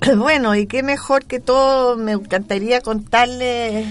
Bueno, 0.16 0.54
y 0.54 0.66
qué 0.66 0.82
mejor 0.82 1.26
que 1.26 1.40
todo, 1.40 1.98
me 1.98 2.12
encantaría 2.12 2.80
contarle 2.80 3.84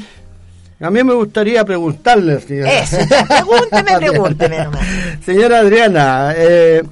a 0.82 0.90
mí 0.90 1.04
me 1.04 1.14
gustaría 1.14 1.66
preguntarle, 1.66 2.40
señora. 2.40 2.72
Eso, 2.80 2.98
pregúnteme, 3.28 3.98
pregúnteme 4.00 4.64
nomás. 4.64 4.82
Señora 5.26 5.60
Adriana, 5.60 6.34
eh, 6.38 6.84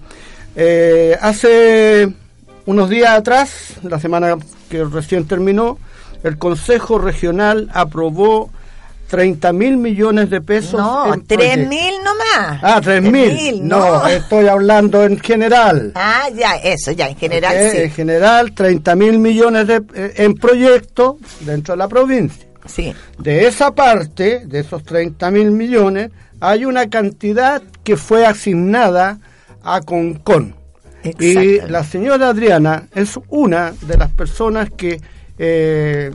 eh, 0.57 1.17
hace 1.21 2.13
unos 2.65 2.89
días 2.89 3.11
atrás, 3.11 3.75
la 3.83 3.97
semana 3.97 4.35
que 4.69 4.83
recién 4.83 5.25
terminó, 5.25 5.79
el 6.27 6.37
Consejo 6.37 6.99
Regional 6.99 7.69
aprobó 7.73 8.49
30 9.07 9.53
mil 9.53 9.77
millones 9.77 10.29
de 10.29 10.41
pesos. 10.41 10.79
No, 10.79 11.13
3 11.25 11.67
mil 11.67 11.93
nomás. 12.03 12.59
Ah, 12.61 12.81
3 12.83 13.01
mil. 13.01 13.67
No. 13.67 14.05
estoy 14.07 14.47
hablando 14.47 15.03
en 15.03 15.19
general. 15.19 15.93
Ah, 15.95 16.29
ya, 16.35 16.55
eso, 16.57 16.91
ya, 16.91 17.07
en 17.07 17.15
general 17.15 17.55
sí. 17.71 17.77
En 17.77 17.91
general, 17.91 18.53
30 18.53 18.95
mil 18.95 19.19
millones 19.19 19.67
de, 19.67 19.81
eh, 19.95 20.13
en 20.17 20.35
proyectos 20.35 21.15
dentro 21.41 21.73
de 21.73 21.77
la 21.77 21.87
provincia. 21.87 22.45
Sí. 22.65 22.93
De 23.17 23.47
esa 23.47 23.73
parte, 23.73 24.45
de 24.45 24.59
esos 24.59 24.83
30 24.83 25.31
mil 25.31 25.51
millones, 25.51 26.11
hay 26.41 26.65
una 26.65 26.89
cantidad 26.89 27.61
que 27.83 27.95
fue 27.95 28.25
asignada 28.25 29.19
a 29.63 29.81
Concon. 29.81 30.55
Y 31.19 31.61
la 31.61 31.85
señora 31.85 32.29
Adriana 32.29 32.87
es 32.93 33.17
una 33.29 33.73
de 33.81 33.97
las 33.97 34.11
personas 34.11 34.69
que 34.75 34.99
eh, 35.37 36.11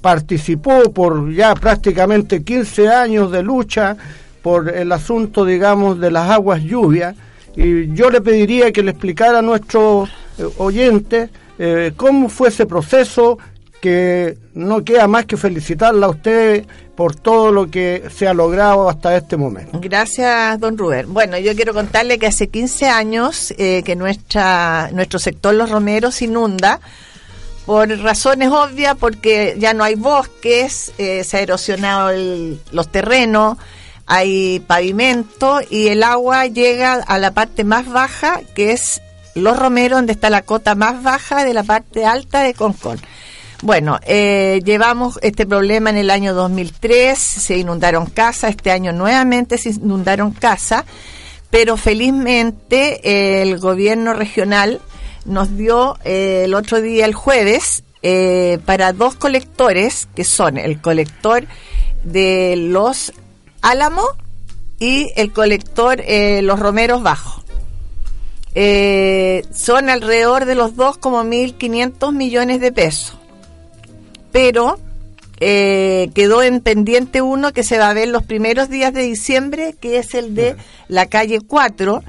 participó 0.00 0.92
por 0.92 1.32
ya 1.32 1.54
prácticamente 1.54 2.42
15 2.42 2.88
años 2.88 3.30
de 3.30 3.42
lucha 3.42 3.96
por 4.42 4.68
el 4.68 4.90
asunto, 4.92 5.44
digamos, 5.44 6.00
de 6.00 6.10
las 6.10 6.28
aguas 6.30 6.62
lluvias. 6.62 7.14
Y 7.54 7.92
yo 7.94 8.10
le 8.10 8.20
pediría 8.20 8.72
que 8.72 8.82
le 8.82 8.90
explicara 8.90 9.38
a 9.38 9.42
nuestros 9.42 10.10
eh, 10.38 10.44
oyentes 10.58 11.30
eh, 11.58 11.92
cómo 11.96 12.28
fue 12.28 12.48
ese 12.48 12.66
proceso, 12.66 13.38
que 13.80 14.38
no 14.54 14.84
queda 14.84 15.08
más 15.08 15.26
que 15.26 15.36
felicitarla 15.36 16.06
a 16.06 16.10
usted 16.10 16.64
por 16.94 17.16
todo 17.16 17.50
lo 17.50 17.68
que 17.68 18.04
se 18.14 18.28
ha 18.28 18.34
logrado 18.34 18.88
hasta 18.88 19.16
este 19.16 19.36
momento. 19.36 19.80
Gracias, 19.80 20.60
don 20.60 20.78
Rubén. 20.78 21.12
Bueno, 21.12 21.36
yo 21.38 21.54
quiero 21.56 21.74
contarle 21.74 22.18
que 22.18 22.28
hace 22.28 22.48
15 22.48 22.88
años 22.88 23.52
eh, 23.58 23.82
que 23.84 23.96
nuestra, 23.96 24.90
nuestro 24.92 25.18
sector 25.18 25.54
Los 25.54 25.70
Romeros 25.70 26.22
inunda 26.22 26.80
por 27.66 27.88
razones 28.00 28.48
obvias, 28.50 28.96
porque 28.98 29.56
ya 29.58 29.74
no 29.74 29.84
hay 29.84 29.94
bosques, 29.94 30.92
eh, 30.98 31.24
se 31.24 31.36
ha 31.36 31.40
erosionado 31.40 32.10
los 32.72 32.90
terrenos, 32.90 33.56
hay 34.06 34.60
pavimento 34.66 35.60
y 35.70 35.88
el 35.88 36.02
agua 36.02 36.46
llega 36.46 36.94
a 36.94 37.18
la 37.18 37.32
parte 37.32 37.64
más 37.64 37.88
baja, 37.88 38.40
que 38.54 38.72
es 38.72 39.00
Los 39.34 39.58
Romeros, 39.58 39.98
donde 39.98 40.12
está 40.12 40.28
la 40.28 40.42
cota 40.42 40.74
más 40.74 41.02
baja 41.02 41.44
de 41.44 41.54
la 41.54 41.62
parte 41.62 42.04
alta 42.04 42.42
de 42.42 42.54
Concón. 42.54 43.00
Bueno, 43.62 44.00
eh, 44.04 44.60
llevamos 44.64 45.20
este 45.22 45.46
problema 45.46 45.90
en 45.90 45.96
el 45.96 46.10
año 46.10 46.34
2003, 46.34 47.16
se 47.16 47.58
inundaron 47.58 48.06
casas, 48.06 48.50
este 48.50 48.72
año 48.72 48.92
nuevamente 48.92 49.56
se 49.56 49.70
inundaron 49.70 50.32
casas, 50.32 50.84
pero 51.48 51.76
felizmente 51.76 53.42
el 53.42 53.58
gobierno 53.60 54.14
regional 54.14 54.80
nos 55.24 55.56
dio 55.56 55.96
eh, 56.04 56.42
el 56.44 56.54
otro 56.54 56.80
día, 56.80 57.04
el 57.04 57.14
jueves, 57.14 57.84
eh, 58.02 58.58
para 58.64 58.92
dos 58.92 59.14
colectores, 59.14 60.08
que 60.14 60.24
son 60.24 60.58
el 60.58 60.80
colector 60.80 61.44
de 62.04 62.56
los 62.56 63.12
Álamos 63.60 64.06
y 64.80 65.12
el 65.14 65.32
colector 65.32 66.02
Los 66.42 66.58
Romeros 66.58 67.04
Bajos. 67.04 67.44
son 69.54 69.88
alrededor 69.88 70.46
de 70.46 70.56
los 70.56 70.74
dos 70.74 70.98
como 70.98 71.22
1.500 71.22 72.12
millones 72.12 72.60
de 72.60 72.72
pesos 72.72 73.16
pero 74.32 74.78
eh, 75.38 76.10
quedó 76.14 76.42
en 76.42 76.60
pendiente 76.60 77.22
uno 77.22 77.52
que 77.52 77.62
se 77.62 77.78
va 77.78 77.90
a 77.90 77.94
ver 77.94 78.08
los 78.08 78.24
primeros 78.24 78.68
días 78.68 78.92
de 78.92 79.02
diciembre, 79.02 79.76
que 79.80 79.98
es 79.98 80.14
el 80.14 80.34
de 80.34 80.56
la 80.88 81.06
calle 81.06 81.40
4, 81.40 82.02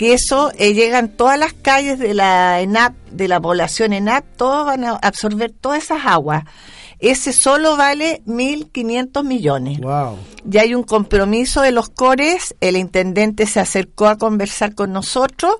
que 0.00 0.14
eso 0.14 0.50
eh, 0.56 0.72
llegan 0.72 1.10
todas 1.10 1.38
las 1.38 1.52
calles 1.52 1.98
de 1.98 2.14
la 2.14 2.62
ENAP, 2.62 2.94
de 3.10 3.28
la 3.28 3.38
población 3.38 3.92
ENAP, 3.92 4.24
todos 4.38 4.64
van 4.64 4.84
a 4.84 4.92
absorber 4.92 5.50
todas 5.50 5.82
esas 5.82 6.06
aguas. 6.06 6.44
Ese 7.00 7.34
solo 7.34 7.76
vale 7.76 8.22
1.500 8.24 9.22
millones. 9.24 9.78
Wow. 9.78 10.16
Ya 10.46 10.62
hay 10.62 10.74
un 10.74 10.84
compromiso 10.84 11.60
de 11.60 11.72
los 11.72 11.90
cores, 11.90 12.54
el 12.62 12.78
intendente 12.78 13.44
se 13.44 13.60
acercó 13.60 14.06
a 14.06 14.16
conversar 14.16 14.74
con 14.74 14.90
nosotros 14.90 15.56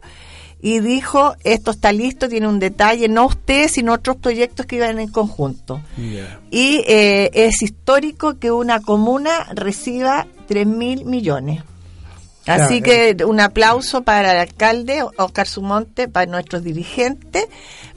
y 0.62 0.81
dijo, 0.81 1.34
esto 1.45 1.72
está 1.72 1.93
listo, 1.93 2.27
tiene 2.27 2.49
un 2.49 2.61
detalle, 2.61 3.09
no 3.09 3.27
usted, 3.27 3.69
sino 3.69 3.93
otros 3.93 4.17
proyectos 4.17 4.65
que 4.65 4.77
iban 4.77 5.01
en 5.01 5.09
conjunto. 5.09 5.83
Y 6.51 6.83
eh, 6.89 7.31
es 7.34 7.61
histórico 7.61 8.39
que 8.39 8.51
una 8.51 8.81
comuna 8.81 9.49
reciba 9.53 10.27
3 10.49 10.67
mil 10.67 11.05
millones. 11.05 11.62
Así 12.47 12.81
que 12.81 13.17
un 13.27 13.39
aplauso 13.39 14.03
para 14.03 14.33
el 14.33 14.39
alcalde 14.39 15.05
Oscar 15.19 15.47
Sumonte, 15.47 16.09
para 16.09 16.27
nuestros 16.27 16.65
dirigentes, 16.65 17.47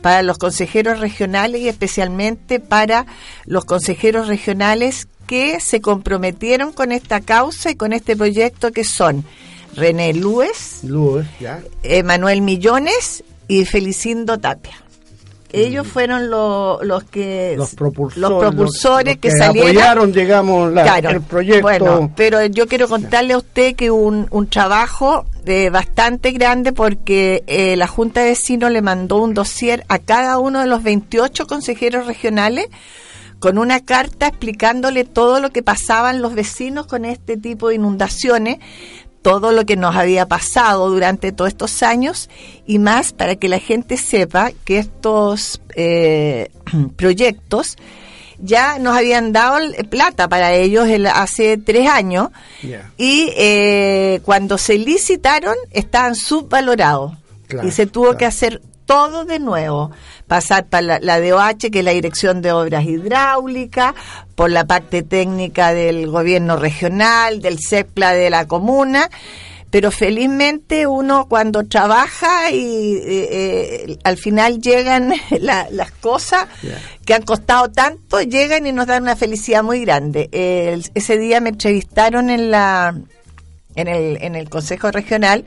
para 0.02 0.22
los 0.22 0.38
consejeros 0.38 1.00
regionales 1.00 1.62
y 1.62 1.70
especialmente 1.70 2.59
para 2.59 3.06
los 3.46 3.66
consejeros 3.66 4.28
regionales 4.28 5.08
que 5.28 5.59
se 5.59 5.81
comprometieron 5.81 6.74
con 6.74 6.92
esta 6.92 7.22
causa 7.22 7.72
y 7.72 7.76
con 7.76 7.94
este 7.94 8.16
proyecto 8.16 8.72
que 8.72 8.84
son 8.84 9.24
René 9.76 10.14
Lues, 10.14 10.81
ya. 11.40 11.62
Emanuel 11.81 12.42
Millones 12.42 13.24
y 13.48 13.66
Felicindo 13.66 14.40
Tapia. 14.40 14.84
Ellos 15.53 15.86
mm. 15.86 15.90
fueron 15.90 16.30
los 16.31 17.03
que 17.06 17.53
los 17.56 17.75
propulsores, 17.75 19.18
que, 19.18 19.31
apoyaron, 19.41 20.12
digamos, 20.12 20.74
el 20.75 21.22
proyecto. 21.22 21.62
Bueno, 21.62 22.12
pero 22.16 22.44
yo 22.47 22.68
quiero 22.68 22.90
contarle 22.90 23.34
a 23.34 23.38
usted 23.38 23.75
que 23.75 23.92
un, 23.92 24.28
un 24.31 24.47
trabajo 24.47 25.25
de 25.46 25.69
bastante 25.69 26.31
grande 26.31 26.74
porque 26.74 27.44
eh, 27.47 27.75
la 27.75 27.88
Junta 27.88 28.22
de 28.22 28.30
Vecinos 28.30 28.72
le 28.72 28.81
mandó 28.81 29.18
un 29.18 29.36
dossier 29.36 29.86
a 29.90 30.00
cada 30.00 30.40
uno 30.40 30.59
de 30.59 30.68
los 30.68 30.81
28 30.81 31.46
consejeros 31.46 32.08
regionales 32.08 32.68
con 33.44 33.58
una 33.58 33.81
carta 33.81 34.28
explicándole 34.28 35.03
todo 35.03 35.42
lo 35.42 35.52
que 35.52 35.62
pasaban 35.62 36.22
los 36.22 36.34
vecinos 36.34 36.88
con 36.88 37.03
este 37.03 37.36
tipo 37.36 37.68
de 37.68 37.75
inundaciones, 37.75 38.59
todo 39.24 39.52
lo 39.52 39.66
que 39.66 39.75
nos 39.75 39.96
había 39.96 40.28
pasado 40.28 40.90
durante 40.90 41.31
todos 41.31 41.48
estos 41.48 41.81
años 41.81 42.30
y 42.68 42.78
más 42.78 43.14
para 43.14 43.36
que 43.36 43.50
la 43.50 43.58
gente 43.58 43.98
sepa 43.98 44.52
que 44.66 44.78
estos 44.78 45.62
eh, 45.75 46.52
proyectos 46.96 47.78
ya 48.38 48.78
nos 48.78 48.96
habían 48.98 49.31
dado 49.31 49.60
plata 49.90 50.28
para 50.28 50.52
ellos 50.52 50.88
hace 51.14 51.58
tres 51.58 51.88
años 51.88 52.30
y 52.98 53.31
eh, 53.38 54.20
cuando 54.25 54.58
se 54.58 54.78
licitaron 54.78 55.56
estaban 55.72 56.16
subvalorados 56.16 57.14
y 57.64 57.72
se 57.72 57.86
tuvo 57.86 58.18
que 58.18 58.26
hacer 58.26 58.62
todo 58.85 59.25
de 59.25 59.39
nuevo 59.39 59.91
pasar 60.27 60.65
para 60.65 61.00
la, 61.00 61.19
DOH, 61.19 61.71
que 61.71 61.80
es 61.80 61.85
la 61.85 61.91
Dirección 61.91 62.41
de 62.41 62.51
Obras 62.51 62.85
Hidráulicas, 62.85 63.94
por 64.35 64.51
la 64.51 64.65
parte 64.65 65.03
técnica 65.03 65.74
del 65.74 66.07
gobierno 66.07 66.57
regional, 66.57 67.41
del 67.41 67.59
CEPLA 67.59 68.13
de 68.13 68.30
la 68.30 68.47
comuna, 68.47 69.09
pero 69.69 69.91
felizmente 69.91 70.85
uno 70.85 71.27
cuando 71.27 71.63
trabaja 71.65 72.51
y 72.51 72.95
eh, 72.95 73.30
eh, 73.31 73.97
al 74.03 74.18
final 74.18 74.62
llegan 74.62 75.13
las 75.39 75.91
cosas 75.94 76.45
que 77.06 77.13
han 77.13 77.24
costado 77.24 77.69
tanto, 77.71 78.21
llegan 78.21 78.68
y 78.68 78.71
nos 78.71 78.88
dan 78.88 79.03
una 79.03 79.15
felicidad 79.15 79.63
muy 79.63 79.81
grande. 79.81 80.30
ese 80.94 81.18
día 81.18 81.41
me 81.41 81.50
entrevistaron 81.50 82.30
en 82.30 82.51
la 82.51 82.95
en 83.75 83.88
el, 83.88 84.18
en 84.21 84.35
el 84.35 84.50
Consejo 84.50 84.91
Regional 84.91 85.45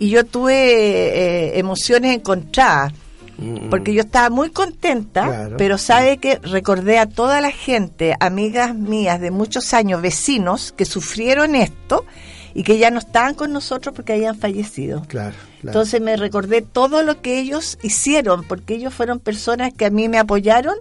y 0.00 0.10
yo 0.10 0.26
tuve 0.26 0.56
eh, 0.56 1.58
emociones 1.60 2.16
encontradas 2.16 2.92
Mm. 3.40 3.70
Porque 3.70 3.94
yo 3.94 4.02
estaba 4.02 4.28
muy 4.28 4.50
contenta, 4.50 5.50
pero 5.56 5.78
sabe 5.78 6.18
que 6.18 6.36
recordé 6.38 6.98
a 6.98 7.06
toda 7.06 7.40
la 7.40 7.50
gente, 7.50 8.14
amigas 8.20 8.74
mías 8.74 9.18
de 9.20 9.30
muchos 9.30 9.72
años, 9.72 10.02
vecinos, 10.02 10.74
que 10.76 10.84
sufrieron 10.84 11.54
esto 11.54 12.04
y 12.52 12.64
que 12.64 12.76
ya 12.76 12.90
no 12.90 12.98
estaban 12.98 13.34
con 13.34 13.52
nosotros 13.52 13.94
porque 13.94 14.12
habían 14.12 14.36
fallecido. 14.36 15.04
Claro, 15.08 15.34
Entonces 15.62 16.02
me 16.02 16.16
recordé 16.18 16.60
todo 16.60 17.02
lo 17.02 17.22
que 17.22 17.38
ellos 17.38 17.78
hicieron, 17.82 18.44
porque 18.44 18.74
ellos 18.74 18.92
fueron 18.92 19.20
personas 19.20 19.72
que 19.72 19.86
a 19.86 19.90
mí 19.90 20.08
me 20.08 20.18
apoyaron 20.18 20.74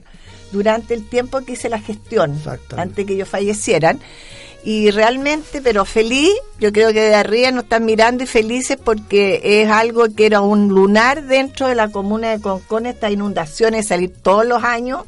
durante 0.52 0.96
el 0.96 1.08
tiempo 1.08 1.40
que 1.42 1.54
hice 1.54 1.70
la 1.70 1.80
gestión, 1.80 2.42
antes 2.76 3.06
que 3.06 3.14
ellos 3.14 3.30
fallecieran 3.30 4.00
y 4.64 4.92
realmente, 4.92 5.62
pero 5.62 5.86
feliz, 5.86 6.34
yo 6.60 6.74
creo 6.74 6.92
que 6.92 7.02
de 7.02 7.16
arriba 7.16 7.52
nos 7.52 7.64
están 7.64 7.86
mirando 7.86 8.24
y 8.24 8.28
felices 8.28 8.78
porque 8.84 9.42
es 9.44 9.70
algo 9.70 10.14
que 10.14 10.26
era 10.26 10.42
un 10.42 10.68
lunar 10.68 11.24
dentro 11.24 11.68
de 11.68 11.76
la 11.76 11.90
comuna 11.90 12.32
de 12.32 12.42
Concón, 12.42 12.86
estas 12.86 13.12
inundaciones 13.12 13.88
salir 13.88 14.14
todos 14.22 14.46
los 14.46 14.64
años 14.64 15.04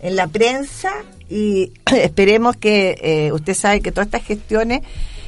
en 0.00 0.16
la 0.16 0.26
prensa 0.26 0.92
y 1.28 1.72
esperemos 1.94 2.56
que, 2.56 2.98
eh, 3.02 3.32
usted 3.32 3.54
sabe 3.54 3.80
que 3.80 3.92
todas 3.92 4.06
estas 4.06 4.24
gestiones 4.24 4.82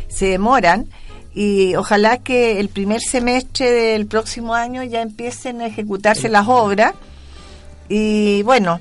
se 0.08 0.28
demoran 0.28 0.86
y 1.34 1.76
ojalá 1.76 2.18
que 2.18 2.58
el 2.58 2.68
primer 2.68 3.00
semestre 3.00 3.70
del 3.70 4.06
próximo 4.06 4.54
año 4.54 4.82
ya 4.82 5.02
empiecen 5.02 5.60
a 5.60 5.66
ejecutarse 5.66 6.28
las 6.28 6.48
obras. 6.48 6.94
Y 7.88 8.42
bueno, 8.42 8.80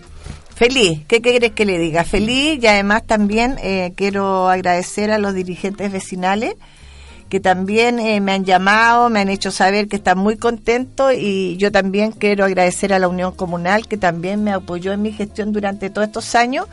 Feliz, 0.60 1.04
¿qué 1.08 1.22
quieres 1.22 1.54
que 1.54 1.64
le 1.64 1.80
diga? 1.80 2.04
Feliz 2.04 2.62
y 2.62 2.68
además 2.68 3.04
también 3.08 3.56
eh, 3.64 3.94
quiero 3.96 4.50
agradecer 4.50 5.10
a 5.10 5.18
los 5.18 5.34
dirigentes 5.34 5.90
vecinales 5.90 6.56
que 7.30 7.40
también 7.40 7.98
eh, 7.98 8.20
me 8.20 8.34
han 8.34 8.44
llamado, 8.44 9.10
me 9.10 9.22
han 9.22 9.30
hecho 9.30 9.52
saber 9.52 9.88
que 9.88 9.96
están 9.96 10.18
muy 10.18 10.36
contentos 10.36 11.14
y 11.18 11.56
yo 11.56 11.72
también 11.72 12.12
quiero 12.12 12.44
agradecer 12.44 12.92
a 12.92 13.00
la 13.00 13.08
Unión 13.08 13.34
Comunal 13.34 13.88
que 13.88 13.96
también 13.96 14.44
me 14.44 14.52
apoyó 14.52 14.92
en 14.92 15.02
mi 15.02 15.14
gestión 15.14 15.54
durante 15.54 15.90
todos 15.90 16.08
estos 16.08 16.36
años 16.36 16.68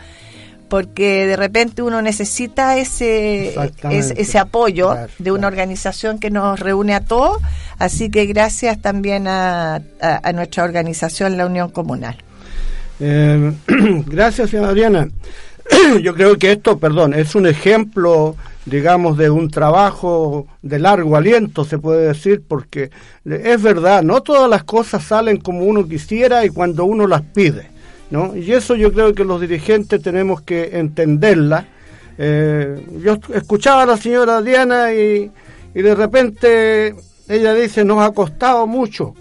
porque 0.69 1.25
de 1.29 1.37
repente 1.37 1.81
uno 1.83 2.03
necesita 2.03 2.79
ese, 2.79 3.55
ese, 3.89 4.39
apoyo 4.41 4.97
de 5.21 5.31
una 5.31 5.47
organización 5.47 6.19
que 6.19 6.33
nos 6.33 6.59
reúne 6.59 6.93
a 6.93 7.03
todos, 7.03 7.41
así 7.79 8.11
que 8.11 8.27
gracias 8.27 8.83
también 8.83 9.29
a 9.29 9.81
nuestra 10.35 10.65
organización, 10.65 11.37
la 11.37 11.47
Unión 11.47 11.71
Comunal. 11.71 12.26
Eh, 13.01 13.53
gracias, 14.07 14.51
señora 14.51 14.71
Adriana. 14.71 15.09
Yo 16.03 16.15
creo 16.15 16.39
que 16.39 16.53
esto, 16.53 16.79
perdón, 16.79 17.15
es 17.15 17.35
un 17.35 17.47
ejemplo, 17.47 18.37
digamos, 18.65 19.19
de 19.19 19.31
un 19.31 19.51
trabajo 19.51 20.47
de 20.63 20.79
largo 20.79 21.17
aliento, 21.17 21.65
se 21.65 21.79
puede 21.79 22.09
decir, 22.09 22.43
porque 22.47 22.91
es 23.25 23.63
verdad, 23.63 24.03
no 24.03 24.23
todas 24.23 24.49
las 24.49 24.65
cosas 24.65 25.05
salen 25.05 25.39
como 25.39 25.65
uno 25.65 25.87
quisiera 25.87 26.45
y 26.45 26.51
cuando 26.51 26.85
uno 26.85 27.07
las 27.07 27.23
pide, 27.23 27.69
¿no? 28.11 28.37
Y 28.37 28.53
eso 28.53 28.77
yo 28.77 28.93
creo 28.93 29.15
que 29.15 29.25
los 29.25 29.41
dirigentes 29.41 30.01
tenemos 30.01 30.41
que 30.43 30.79
entenderla. 30.79 31.67
Eh, 32.19 32.81
yo 33.03 33.19
escuchaba 33.35 33.83
a 33.83 33.87
la 33.87 33.97
señora 33.97 34.39
Adriana 34.39 34.95
y, 34.95 35.31
y 35.75 35.83
de 35.83 35.95
repente 35.95 36.95
ella 37.29 37.55
dice, 37.55 37.85
nos 37.85 38.01
ha 38.01 38.13
costado 38.13 38.67
mucho 38.67 39.15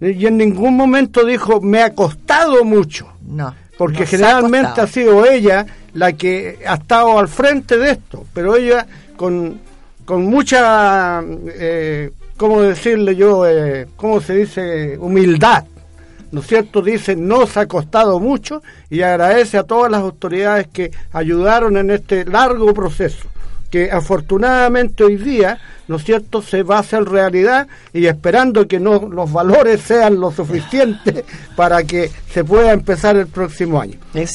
y 0.00 0.26
en 0.26 0.36
ningún 0.36 0.76
momento 0.76 1.24
dijo, 1.24 1.60
me 1.60 1.82
ha 1.82 1.94
costado 1.94 2.64
mucho. 2.64 3.08
No. 3.26 3.54
Porque 3.78 4.06
generalmente 4.06 4.80
ha, 4.80 4.86
sido 4.86 5.26
ella 5.26 5.66
la 5.92 6.12
que 6.12 6.58
ha 6.66 6.74
estado 6.74 7.18
al 7.18 7.28
frente 7.28 7.76
de 7.76 7.90
esto, 7.90 8.24
pero 8.32 8.56
ella 8.56 8.86
con, 9.16 9.60
con 10.04 10.24
mucha, 10.24 11.22
eh, 11.48 12.10
¿cómo 12.38 12.62
decirle 12.62 13.16
yo? 13.16 13.46
Eh, 13.46 13.86
¿Cómo 13.96 14.20
se 14.20 14.34
dice? 14.34 14.96
Humildad. 14.98 15.64
¿No 16.32 16.40
es 16.40 16.46
cierto? 16.46 16.82
Dice, 16.82 17.16
nos 17.16 17.56
ha 17.56 17.66
costado 17.66 18.18
mucho 18.18 18.62
y 18.90 19.02
agradece 19.02 19.58
a 19.58 19.62
todas 19.62 19.90
las 19.90 20.00
autoridades 20.00 20.68
que 20.68 20.90
ayudaron 21.12 21.76
en 21.76 21.90
este 21.90 22.24
largo 22.24 22.72
proceso 22.72 23.28
que 23.70 23.90
afortunadamente 23.90 25.04
hoy 25.04 25.16
día, 25.16 25.58
¿no 25.88 25.96
es 25.96 26.04
cierto?, 26.04 26.42
se 26.42 26.62
va 26.62 26.76
a 26.76 26.80
hacer 26.80 27.04
realidad 27.04 27.66
y 27.92 28.06
esperando 28.06 28.66
que 28.66 28.80
no 28.80 29.08
los 29.08 29.32
valores 29.32 29.80
sean 29.80 30.20
lo 30.20 30.30
suficiente 30.30 31.24
para 31.56 31.84
que 31.84 32.10
se 32.30 32.44
pueda 32.44 32.72
empezar 32.72 33.16
el 33.16 33.26
próximo 33.26 33.80
año. 33.80 33.98
Que 34.12 34.26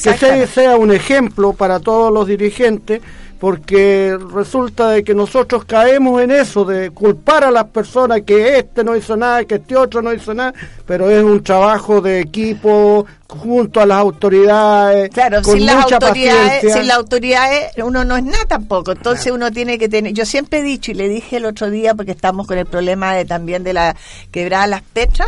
sea 0.46 0.76
un 0.76 0.92
ejemplo 0.92 1.52
para 1.52 1.80
todos 1.80 2.12
los 2.12 2.26
dirigentes 2.26 3.00
porque 3.42 4.16
resulta 4.32 4.90
de 4.90 5.02
que 5.02 5.16
nosotros 5.16 5.64
caemos 5.64 6.22
en 6.22 6.30
eso 6.30 6.64
de 6.64 6.92
culpar 6.92 7.42
a 7.42 7.50
las 7.50 7.64
personas 7.64 8.20
que 8.20 8.56
este 8.58 8.84
no 8.84 8.94
hizo 8.94 9.16
nada, 9.16 9.44
que 9.44 9.56
este 9.56 9.76
otro 9.76 10.00
no 10.00 10.12
hizo 10.12 10.32
nada, 10.32 10.54
pero 10.86 11.10
es 11.10 11.24
un 11.24 11.42
trabajo 11.42 12.00
de 12.00 12.20
equipo 12.20 13.04
junto 13.26 13.80
a 13.80 13.86
las 13.86 13.98
autoridades. 13.98 15.10
Claro, 15.10 15.42
sin 15.42 15.66
las 15.66 15.90
autoridades, 15.90 16.72
sin 16.72 16.86
las 16.86 16.96
autoridades 16.96 17.72
uno 17.78 18.04
no 18.04 18.16
es 18.16 18.22
nada 18.22 18.44
tampoco, 18.46 18.92
entonces 18.92 19.32
uno 19.32 19.50
tiene 19.50 19.76
que 19.76 19.88
tener, 19.88 20.12
yo 20.12 20.24
siempre 20.24 20.60
he 20.60 20.62
dicho 20.62 20.92
y 20.92 20.94
le 20.94 21.08
dije 21.08 21.38
el 21.38 21.44
otro 21.44 21.68
día 21.68 21.96
porque 21.96 22.12
estamos 22.12 22.46
con 22.46 22.58
el 22.58 22.66
problema 22.66 23.12
de 23.12 23.24
también 23.24 23.64
de 23.64 23.72
la 23.72 23.96
quebrada 24.30 24.68
las 24.68 24.82
petras, 24.82 25.26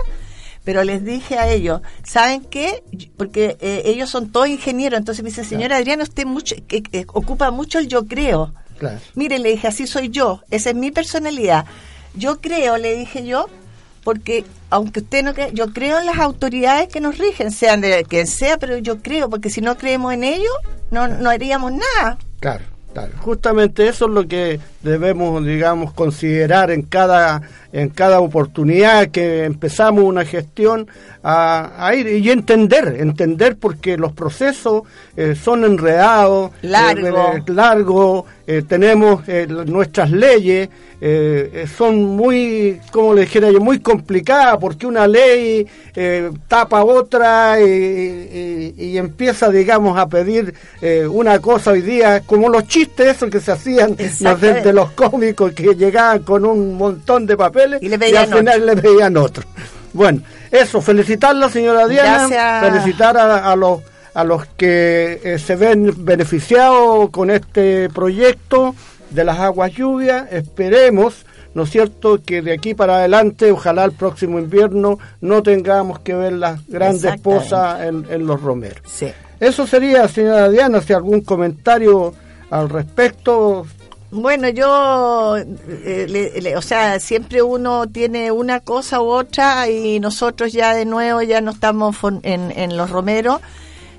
pero 0.65 0.83
les 0.83 1.05
dije 1.05 1.39
a 1.39 1.49
ellos, 1.49 1.83
¿saben 2.03 2.41
qué? 2.43 2.83
Porque 3.17 3.57
eh, 3.61 3.83
ellos 3.85 4.11
son 4.11 4.33
todos 4.33 4.49
ingenieros, 4.49 4.99
entonces 4.99 5.23
me 5.23 5.31
dice, 5.31 5.45
señora 5.45 5.77
Adriana, 5.77 6.03
usted 6.03 6.27
mucho, 6.27 6.57
que, 6.67 6.83
ocupa 7.09 7.51
mucho 7.51 7.79
el 7.79 7.89
yo 7.89 8.07
creo. 8.07 8.53
Mire, 9.15 9.39
le 9.39 9.51
dije, 9.51 9.69
así 9.69 9.87
soy 9.87 10.09
yo, 10.09 10.43
esa 10.51 10.71
es 10.71 10.77
mi 10.77 10.91
personalidad. 10.91 11.65
Yo 12.15 12.41
creo, 12.41 12.77
le 12.77 12.97
dije 12.97 13.25
yo, 13.25 13.49
porque 14.03 14.45
aunque 14.69 15.01
usted 15.01 15.25
no 15.25 15.33
cree, 15.33 15.53
yo 15.53 15.73
creo 15.73 15.99
en 15.99 16.07
las 16.07 16.19
autoridades 16.19 16.89
que 16.89 17.01
nos 17.01 17.17
rigen, 17.19 17.51
sean 17.51 17.81
de 17.81 18.05
quien 18.05 18.27
sea, 18.27 18.59
pero 18.59 18.77
yo 18.79 19.01
creo, 19.01 19.31
porque 19.31 19.51
si 19.51 19.61
no 19.61 19.77
creemos 19.79 20.13
en 20.13 20.25
ellos, 20.25 20.53
no, 20.91 21.09
no 21.09 21.31
haríamos 21.31 21.73
nada. 21.73 22.19
Claro. 22.41 22.75
Justamente 23.21 23.89
eso 23.89 24.07
es 24.07 24.11
lo 24.13 24.29
que 24.29 24.61
debemos, 24.83 25.45
digamos, 25.45 25.93
considerar 25.93 26.71
en 26.71 26.83
cada 26.83 27.43
en 27.75 27.89
cada 27.89 28.21
oportunidad 28.21 29.09
que 29.09 29.45
empezamos 29.45 30.05
una 30.05 30.25
gestión 30.25 30.87
a, 31.25 31.93
ir 31.97 32.07
y 32.07 32.31
entender, 32.31 32.97
entender 33.01 33.57
porque 33.57 33.97
los 33.97 34.13
procesos 34.13 34.83
eh, 35.17 35.35
son 35.35 35.65
enredados, 35.65 36.53
largo, 36.63 38.27
eh, 38.47 38.59
eh, 38.59 38.63
tenemos 38.69 39.23
nuestras 39.67 40.11
leyes, 40.11 40.69
son 41.77 42.03
muy, 42.03 42.79
como 42.91 43.15
le 43.15 43.23
dijera 43.23 43.51
yo, 43.51 43.61
muy 43.61 43.81
complicadas 43.81 44.59
porque 44.59 44.87
una 44.87 45.07
ley 45.07 45.67
tapa 46.47 46.85
otra 46.85 47.59
y, 47.61 48.97
empieza, 48.97 49.51
digamos, 49.51 49.99
a 49.99 50.07
pedir 50.07 50.55
una 51.11 51.39
cosa 51.41 51.73
hoy 51.73 51.81
día, 51.81 52.21
como 52.21 52.49
los 52.49 52.67
chistes 52.69 53.17
esos 53.17 53.31
que 53.31 53.41
se 53.41 53.53
hacían 53.53 53.97
de 53.97 54.73
los 54.73 54.91
cómicos 54.91 55.53
que 55.53 55.75
llegaban 55.75 56.21
con 56.21 56.45
un 56.45 56.75
montón 56.75 57.27
de 57.27 57.37
papel 57.37 57.64
y, 57.81 58.15
al 58.15 58.27
final 58.27 58.67
le 58.67 58.75
veían 58.75 59.17
otro. 59.17 59.45
Bueno, 59.93 60.23
eso, 60.51 60.81
felicitarla, 60.81 61.49
señora 61.49 61.87
Diana, 61.87 62.61
felicitar 62.61 63.17
a, 63.17 63.55
los 63.57 63.81
a 64.15 64.23
los 64.25 64.47
que 64.57 65.21
eh, 65.25 65.39
se 65.39 65.57
ven 65.57 65.93
beneficiados 66.05 67.11
con 67.11 67.31
este 67.31 67.89
proyecto 67.91 68.75
de 69.11 69.25
las 69.25 69.41
aguas 69.41 69.73
lluvias. 69.73 70.33
Esperemos, 70.33 71.27
¿no 71.55 71.65
es 71.65 71.71
cierto?, 71.71 72.21
que 72.25 72.41
de 72.41 72.53
aquí 72.53 72.75
para 72.75 72.97
adelante, 72.97 73.51
ojalá 73.51 73.85
el 73.85 73.93
próximo 73.93 74.39
invierno, 74.39 74.99
no 75.21 75.43
tengamos 75.43 75.99
que 75.99 76.15
ver 76.15 76.35
las 76.35 76.67
grandes 76.69 77.21
pozas 77.21 77.83
en, 77.83 78.07
en, 78.09 78.27
los 78.27 78.41
romeros. 78.41 78.83
Sí. 78.85 79.09
Eso 79.41 79.67
sería, 79.67 80.07
señora 80.07 80.49
Diana, 80.49 80.81
si 80.81 80.93
algún 80.93 81.21
comentario 81.23 82.15
al 82.51 82.69
respecto, 82.69 83.67
bueno, 84.15 84.49
yo, 84.49 85.37
eh, 85.37 86.55
o 86.57 86.63
sea, 86.63 87.01
siempre 87.01 87.43
uno 87.43 87.89
tiene 87.89 88.31
una 88.31 88.61
cosa 88.61 89.01
u 89.01 89.07
otra 89.07 89.69
y 89.69 89.99
nosotros 89.99 90.53
ya 90.53 90.73
de 90.73 90.85
nuevo 90.85 91.21
ya 91.23 91.41
no 91.41 91.51
estamos 91.51 91.97
en, 92.23 92.53
en 92.57 92.77
Los 92.77 92.91
Romeros. 92.91 93.41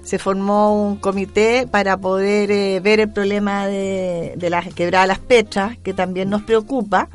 Se 0.03 0.17
formó 0.17 0.87
un 0.87 0.95
comité 0.97 1.67
para 1.69 1.97
poder 1.97 2.49
eh, 2.49 2.79
ver 2.79 3.01
el 3.01 3.09
problema 3.09 3.67
de, 3.67 4.33
de 4.37 4.49
las 4.49 4.73
quebradas 4.73 5.07
las 5.07 5.19
petras, 5.19 5.77
que 5.79 5.93
también 5.93 6.29
nos 6.29 6.43
preocupa. 6.43 7.09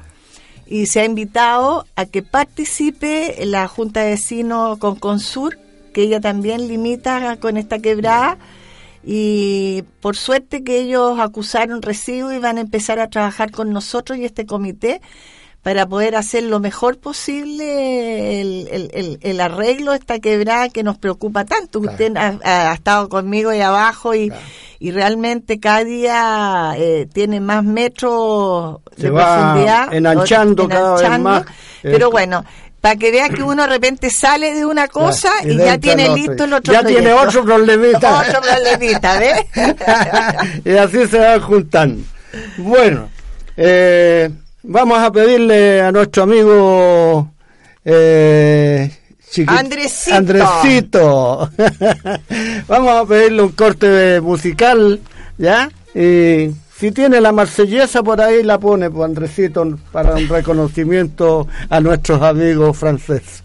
Y 0.66 0.87
se 0.87 1.00
ha 1.00 1.04
invitado 1.04 1.87
a 1.97 2.04
que 2.04 2.23
participe 2.23 3.47
la 3.47 3.66
Junta 3.66 4.02
de 4.02 4.11
Vecinos 4.11 4.78
con 4.78 4.97
Consur, 4.97 5.59
que 5.95 6.02
ella 6.02 6.21
también 6.21 6.69
limita 6.69 7.38
con 7.38 7.57
esta 7.57 7.78
quebrada 7.78 8.37
y 9.02 9.85
por 10.00 10.16
suerte 10.16 10.62
que 10.62 10.80
ellos 10.80 11.19
acusaron 11.19 11.83
recibo 11.83 12.33
y 12.33 12.38
van 12.38 12.59
a 12.59 12.61
empezar 12.61 12.99
a 12.99 13.09
trabajar 13.09 13.50
con 13.50 13.73
nosotros 13.73 14.19
y 14.19 14.25
este 14.25 14.47
comité 14.47 15.00
para 15.62 15.87
poder 15.87 16.16
hacer 16.16 16.45
lo 16.45 16.59
mejor 16.59 16.99
posible 16.99 18.40
el, 18.40 19.19
el, 19.21 19.40
arreglo 19.40 19.92
de 19.92 19.99
esta 19.99 20.19
quebrada 20.19 20.71
que 20.71 20.83
nos 20.83 20.97
preocupa 20.97 21.45
tanto. 21.45 21.80
Usted 21.80 22.16
ha, 22.16 22.73
estado 22.73 23.11
conmigo 23.11 23.50
ahí 23.50 23.61
abajo 23.61 24.14
y, 24.14 24.33
y 24.78 24.90
realmente 24.90 25.61
cada 25.61 25.85
día 25.85 26.73
eh, 26.78 27.07
tiene 27.12 27.40
más 27.40 27.62
metros 27.62 28.78
de 28.97 29.12
profundidad. 29.12 29.92
Enanchando, 29.92 30.66
cada 30.66 30.97
vez 30.97 31.21
más. 31.21 31.45
Pero 31.83 32.11
bueno, 32.11 32.42
para 32.81 32.97
que 32.97 33.11
vea 33.11 33.29
que 33.29 33.43
uno 33.43 33.63
de 33.63 33.69
repente 33.69 34.11
sale 34.11 34.55
de 34.55 34.65
una 34.65 34.89
cosa 34.89 35.31
y, 35.45 35.57
ya 35.57 35.79
tiene 35.79 36.09
listo 36.15 36.45
el 36.45 36.55
otro 36.55 36.73
Ya 36.73 36.83
tiene 36.83 37.13
otro 37.13 37.45
problemita. 37.45 38.21
otro 38.29 38.41
problemita, 38.41 39.19
¿ves? 39.19 39.45
y 40.65 40.71
así 40.77 41.07
se 41.07 41.19
van 41.19 41.41
juntando. 41.41 42.03
Bueno, 42.59 43.11
eh, 43.57 44.31
vamos 44.63 44.99
a 44.99 45.11
pedirle 45.11 45.83
a 45.83 45.93
nuestro 45.93 46.23
amigo 46.23 47.31
eh, 47.85 48.91
Andresito. 49.47 50.17
Andresito. 50.17 51.51
vamos 52.67 52.91
a 52.91 53.07
pedirle 53.07 53.43
un 53.43 53.53
corte 53.53 54.21
musical, 54.21 55.01
¿ya? 55.39 55.71
Y 55.95 56.51
si 56.81 56.93
tiene 56.93 57.21
la 57.21 57.31
marsellesa 57.31 58.03
por 58.03 58.23
ahí, 58.23 58.43
la 58.43 58.59
pone, 58.59 58.89
pues 58.89 59.05
Andresito, 59.05 59.79
para 59.93 60.15
un 60.15 60.27
reconocimiento 60.27 61.47
a 61.69 61.79
nuestros 61.79 62.23
amigos 62.23 62.79
franceses. 62.79 63.45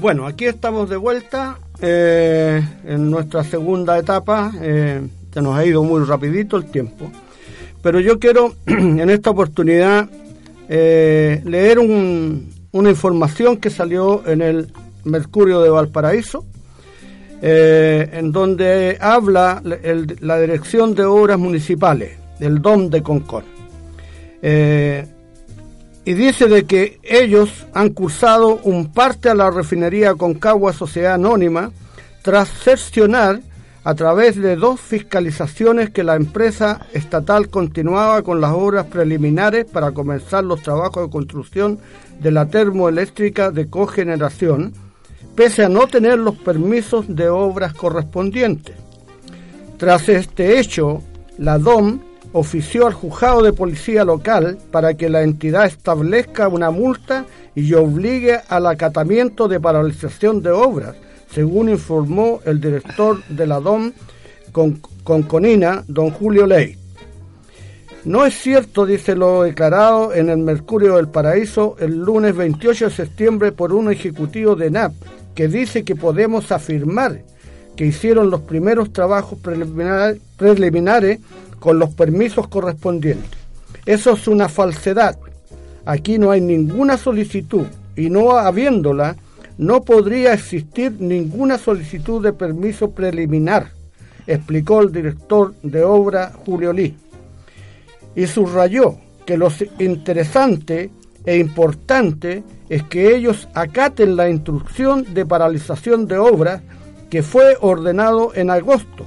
Bueno, 0.00 0.26
aquí 0.26 0.46
estamos 0.46 0.88
de 0.88 0.96
vuelta 0.96 1.58
eh, 1.82 2.66
en 2.86 3.10
nuestra 3.10 3.44
segunda 3.44 3.98
etapa. 3.98 4.50
Eh, 4.58 5.06
se 5.30 5.42
nos 5.42 5.54
ha 5.54 5.66
ido 5.66 5.84
muy 5.84 6.02
rapidito 6.04 6.56
el 6.56 6.64
tiempo. 6.64 7.12
Pero 7.82 8.00
yo 8.00 8.18
quiero 8.18 8.54
en 8.66 9.10
esta 9.10 9.28
oportunidad 9.28 10.08
eh, 10.70 11.42
leer 11.44 11.78
un, 11.78 12.50
una 12.72 12.88
información 12.88 13.58
que 13.58 13.68
salió 13.68 14.26
en 14.26 14.40
el 14.40 14.72
Mercurio 15.04 15.60
de 15.60 15.68
Valparaíso, 15.68 16.46
eh, 17.42 18.08
en 18.10 18.32
donde 18.32 18.96
habla 19.02 19.60
la 19.62 20.40
Dirección 20.40 20.94
de 20.94 21.04
Obras 21.04 21.38
Municipales, 21.38 22.12
del 22.38 22.62
DOM 22.62 22.88
de 22.88 23.02
Concón. 23.02 23.44
Y 26.04 26.14
dice 26.14 26.46
de 26.46 26.64
que 26.64 26.98
ellos 27.02 27.66
han 27.74 27.90
cursado 27.90 28.60
un 28.64 28.92
parte 28.92 29.28
a 29.28 29.34
la 29.34 29.50
refinería 29.50 30.14
Concagua 30.14 30.72
Sociedad 30.72 31.14
Anónima 31.14 31.70
tras 32.22 32.48
cercionar 32.48 33.40
a 33.84 33.94
través 33.94 34.36
de 34.36 34.56
dos 34.56 34.80
fiscalizaciones 34.80 35.90
que 35.90 36.04
la 36.04 36.16
empresa 36.16 36.86
estatal 36.92 37.48
continuaba 37.48 38.22
con 38.22 38.40
las 38.40 38.52
obras 38.52 38.86
preliminares 38.86 39.64
para 39.64 39.92
comenzar 39.92 40.44
los 40.44 40.62
trabajos 40.62 41.06
de 41.06 41.10
construcción 41.10 41.78
de 42.20 42.30
la 42.30 42.46
termoeléctrica 42.46 43.50
de 43.50 43.70
cogeneración, 43.70 44.74
pese 45.34 45.64
a 45.64 45.70
no 45.70 45.86
tener 45.86 46.18
los 46.18 46.36
permisos 46.36 47.06
de 47.14 47.30
obras 47.30 47.72
correspondientes. 47.72 48.76
Tras 49.78 50.10
este 50.10 50.60
hecho, 50.60 51.02
la 51.38 51.58
DOM 51.58 52.00
ofició 52.32 52.86
al 52.86 52.92
juzgado 52.92 53.42
de 53.42 53.52
policía 53.52 54.04
local 54.04 54.58
para 54.70 54.94
que 54.94 55.08
la 55.08 55.22
entidad 55.22 55.66
establezca 55.66 56.48
una 56.48 56.70
multa 56.70 57.26
y 57.54 57.74
obligue 57.74 58.38
al 58.48 58.66
acatamiento 58.66 59.48
de 59.48 59.60
paralización 59.60 60.42
de 60.42 60.50
obras, 60.50 60.94
según 61.32 61.68
informó 61.68 62.40
el 62.44 62.60
director 62.60 63.22
de 63.28 63.46
la 63.46 63.60
DOM 63.60 63.92
con, 64.52 64.80
Conina, 65.24 65.84
don 65.88 66.10
Julio 66.10 66.46
Ley. 66.46 66.76
No 68.04 68.24
es 68.24 68.34
cierto, 68.34 68.86
dice 68.86 69.14
lo 69.14 69.42
declarado 69.42 70.14
en 70.14 70.30
el 70.30 70.38
Mercurio 70.38 70.96
del 70.96 71.08
Paraíso 71.08 71.76
el 71.80 71.98
lunes 71.98 72.34
28 72.34 72.86
de 72.86 72.90
septiembre 72.90 73.52
por 73.52 73.72
un 73.72 73.92
ejecutivo 73.92 74.56
de 74.56 74.70
NAP, 74.70 74.92
que 75.34 75.48
dice 75.48 75.84
que 75.84 75.96
podemos 75.96 76.50
afirmar 76.50 77.22
que 77.76 77.86
hicieron 77.86 78.30
los 78.30 78.42
primeros 78.42 78.92
trabajos 78.92 79.38
preliminares 80.36 81.18
con 81.60 81.78
los 81.78 81.90
permisos 81.90 82.48
correspondientes. 82.48 83.38
Eso 83.86 84.14
es 84.14 84.26
una 84.26 84.48
falsedad. 84.48 85.16
Aquí 85.84 86.18
no 86.18 86.32
hay 86.32 86.40
ninguna 86.40 86.96
solicitud 86.96 87.66
y 87.96 88.10
no 88.10 88.32
habiéndola, 88.32 89.16
no 89.58 89.82
podría 89.82 90.32
existir 90.32 90.96
ninguna 90.98 91.58
solicitud 91.58 92.22
de 92.22 92.32
permiso 92.32 92.90
preliminar, 92.90 93.70
explicó 94.26 94.80
el 94.80 94.90
director 94.90 95.54
de 95.62 95.84
obra 95.84 96.32
Julio 96.44 96.72
Lee. 96.72 96.96
Y 98.16 98.26
subrayó 98.26 98.96
que 99.26 99.36
lo 99.36 99.48
interesante 99.78 100.90
e 101.24 101.36
importante 101.36 102.42
es 102.68 102.82
que 102.84 103.14
ellos 103.14 103.48
acaten 103.54 104.16
la 104.16 104.30
instrucción 104.30 105.12
de 105.12 105.26
paralización 105.26 106.06
de 106.06 106.18
obras 106.18 106.62
que 107.10 107.22
fue 107.22 107.56
ordenado 107.60 108.32
en 108.34 108.50
agosto 108.50 109.06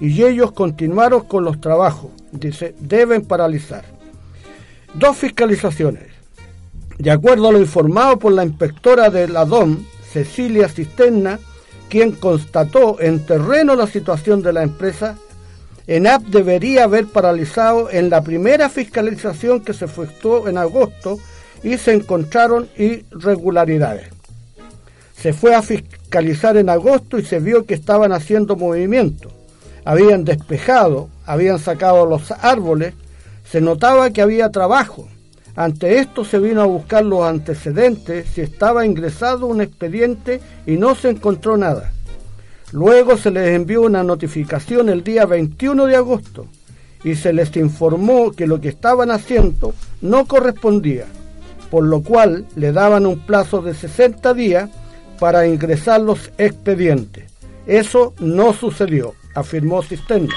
y 0.00 0.22
ellos 0.22 0.52
continuaron 0.52 1.24
con 1.24 1.44
los 1.44 1.60
trabajos. 1.60 2.10
Dice, 2.32 2.74
deben 2.80 3.22
paralizar. 3.22 3.84
Dos 4.94 5.16
fiscalizaciones. 5.16 6.04
De 6.98 7.10
acuerdo 7.10 7.48
a 7.48 7.52
lo 7.52 7.60
informado 7.60 8.18
por 8.18 8.32
la 8.32 8.44
inspectora 8.44 9.10
de 9.10 9.28
la 9.28 9.44
DOM, 9.44 9.84
Cecilia 10.12 10.68
Cisterna, 10.68 11.38
quien 11.88 12.12
constató 12.12 13.00
en 13.00 13.24
terreno 13.26 13.74
la 13.74 13.86
situación 13.86 14.42
de 14.42 14.52
la 14.52 14.62
empresa, 14.62 15.16
ENAP 15.86 16.22
debería 16.22 16.84
haber 16.84 17.06
paralizado 17.06 17.90
en 17.90 18.08
la 18.10 18.22
primera 18.22 18.70
fiscalización 18.70 19.60
que 19.60 19.74
se 19.74 19.84
efectuó 19.84 20.48
en 20.48 20.56
agosto 20.56 21.18
y 21.62 21.76
se 21.76 21.92
encontraron 21.92 22.68
irregularidades. 22.76 24.08
Se 25.16 25.32
fue 25.32 25.54
a 25.54 25.62
fiscalizar 25.62 26.56
en 26.56 26.68
agosto 26.68 27.18
y 27.18 27.24
se 27.24 27.40
vio 27.40 27.66
que 27.66 27.74
estaban 27.74 28.12
haciendo 28.12 28.56
movimiento. 28.56 29.30
Habían 29.84 30.24
despejado, 30.24 31.08
habían 31.26 31.58
sacado 31.58 32.06
los 32.06 32.30
árboles, 32.30 32.94
se 33.44 33.60
notaba 33.60 34.10
que 34.10 34.22
había 34.22 34.50
trabajo, 34.50 35.08
ante 35.56 35.98
esto 35.98 36.24
se 36.24 36.40
vino 36.40 36.62
a 36.62 36.66
buscar 36.66 37.04
los 37.04 37.22
antecedentes, 37.24 38.26
si 38.34 38.40
estaba 38.40 38.84
ingresado 38.84 39.46
un 39.46 39.60
expediente 39.60 40.40
y 40.66 40.76
no 40.76 40.96
se 40.96 41.10
encontró 41.10 41.56
nada. 41.56 41.92
Luego 42.72 43.16
se 43.16 43.30
les 43.30 43.54
envió 43.54 43.82
una 43.82 44.02
notificación 44.02 44.88
el 44.88 45.04
día 45.04 45.26
21 45.26 45.86
de 45.86 45.94
agosto 45.94 46.46
y 47.04 47.14
se 47.14 47.32
les 47.32 47.56
informó 47.56 48.32
que 48.32 48.48
lo 48.48 48.60
que 48.60 48.68
estaban 48.68 49.12
haciendo 49.12 49.74
no 50.00 50.26
correspondía, 50.26 51.04
por 51.70 51.84
lo 51.84 52.02
cual 52.02 52.46
le 52.56 52.72
daban 52.72 53.06
un 53.06 53.20
plazo 53.20 53.62
de 53.62 53.74
60 53.74 54.34
días 54.34 54.70
para 55.20 55.46
ingresar 55.46 56.00
los 56.00 56.32
expedientes. 56.36 57.30
Eso 57.66 58.12
no 58.18 58.54
sucedió, 58.54 59.14
afirmó 59.34 59.82
Sistema. 59.82 60.32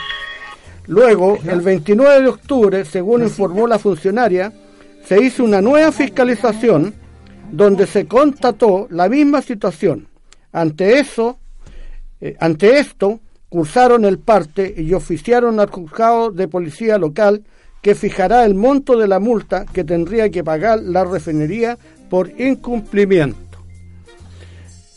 Luego, 0.87 1.37
el 1.45 1.61
29 1.61 2.21
de 2.21 2.27
octubre, 2.29 2.85
según 2.85 3.23
informó 3.23 3.67
la 3.67 3.77
funcionaria, 3.77 4.53
se 5.05 5.21
hizo 5.21 5.43
una 5.43 5.61
nueva 5.61 5.91
fiscalización 5.91 6.93
donde 7.51 7.87
se 7.87 8.07
constató 8.07 8.87
la 8.89 9.09
misma 9.09 9.41
situación. 9.41 10.07
Ante 10.51 10.99
eso, 10.99 11.39
eh, 12.21 12.35
ante 12.39 12.79
esto, 12.79 13.19
cursaron 13.49 14.05
el 14.05 14.19
parte 14.19 14.73
y 14.77 14.93
oficiaron 14.93 15.59
al 15.59 15.69
juzgado 15.69 16.31
de 16.31 16.47
policía 16.47 16.97
local 16.97 17.43
que 17.81 17.95
fijará 17.95 18.45
el 18.45 18.55
monto 18.55 18.97
de 18.97 19.07
la 19.07 19.19
multa 19.19 19.65
que 19.65 19.83
tendría 19.83 20.29
que 20.29 20.43
pagar 20.43 20.79
la 20.81 21.05
refinería 21.05 21.77
por 22.09 22.29
incumplimiento. 22.39 23.59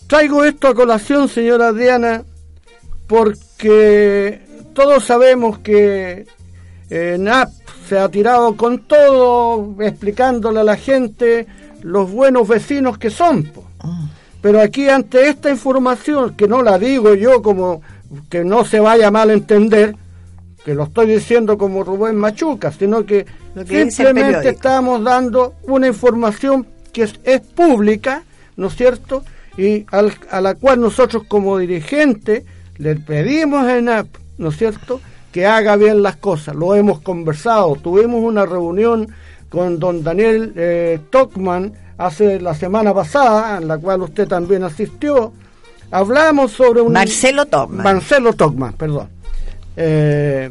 Traigo 0.07 0.45
esto 0.45 0.69
a 0.69 0.75
colación, 0.75 1.29
señora 1.29 1.73
Diana, 1.73 2.25
porque 3.07 3.50
todos 4.73 5.05
sabemos 5.05 5.59
que 5.59 6.27
eh, 6.89 7.17
NAP 7.19 7.51
se 7.89 7.99
ha 7.99 8.09
tirado 8.09 8.57
con 8.57 8.81
todo, 8.81 9.77
explicándole 9.81 10.61
a 10.61 10.65
la 10.65 10.77
gente 10.77 11.47
los 11.83 12.11
buenos 12.11 12.47
vecinos 12.47 12.99
que 12.99 13.11
son. 13.11 13.51
Pero 14.41 14.61
aquí 14.61 14.89
ante 14.89 15.29
esta 15.29 15.51
información, 15.51 16.35
que 16.35 16.49
no 16.49 16.63
la 16.63 16.79
digo 16.79 17.15
yo 17.15 17.43
como 17.43 17.83
que 18.29 18.45
no 18.45 18.65
se 18.65 18.81
vaya 18.81 19.11
mal 19.11 19.31
entender, 19.31 19.95
que 20.65 20.75
lo 20.75 20.85
estoy 20.85 21.07
diciendo 21.07 21.57
como 21.59 21.85
Rubén 21.85 22.17
Machuca, 22.17 22.73
sino 22.73 23.05
que, 23.05 23.27
simplemente 23.91 24.51
estamos 24.51 25.03
dando 25.03 25.55
una 25.65 25.87
información 25.87 26.67
que 26.93 27.09
es, 27.25 27.41
pública, 27.41 28.23
¿no 28.57 28.69
es 28.69 28.77
cierto? 28.77 29.25
Y 29.57 29.87
a 29.91 30.41
la 30.41 30.55
cual 30.55 30.81
nosotros 30.81 31.25
como 31.29 31.59
dirigentes 31.59 32.45
le 32.81 32.97
pedimos 32.97 33.69
en 33.69 33.85
NAP, 33.85 34.07
¿no 34.39 34.49
es 34.49 34.57
cierto?, 34.57 35.01
que 35.33 35.47
haga 35.47 35.77
bien 35.77 36.03
las 36.03 36.17
cosas. 36.17 36.57
Lo 36.57 36.75
hemos 36.75 37.01
conversado, 37.01 37.77
tuvimos 37.77 38.23
una 38.25 38.47
reunión 38.47 39.09
con 39.49 39.79
don 39.79 40.03
Daniel 40.03 40.53
eh, 40.57 40.99
Tockman 41.11 41.73
hace 41.99 42.41
la 42.41 42.55
semana 42.55 42.95
pasada, 42.95 43.59
en 43.59 43.69
la 43.69 43.79
cual 43.79 44.03
usted 44.03 44.27
también 44.27 44.65
asistió. 44.65 45.33
Hablamos 45.91 46.53
sobre 46.53 46.81
un... 46.81 46.93
Marcelo 46.93 47.47
Tockman. 47.47 47.85
Marcelo 47.85 48.33
Tockman, 48.33 48.73
perdón. 48.73 49.09
Eh, 49.77 50.51